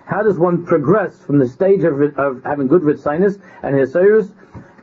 [0.07, 4.31] How does one progress from the stage of, of having good ritzinus and hisayrus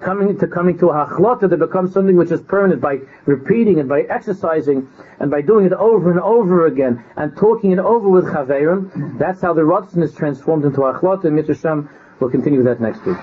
[0.02, 3.88] coming to coming to a hachlata that becomes something which is permanent by repeating it,
[3.88, 4.88] by exercising,
[5.20, 9.18] and by doing it over and over again, and talking it over with chaverim.
[9.18, 11.32] That's how the rotzen is transformed into hachlata.
[11.32, 11.88] Mitzvah
[12.20, 13.18] We'll continue with that next week.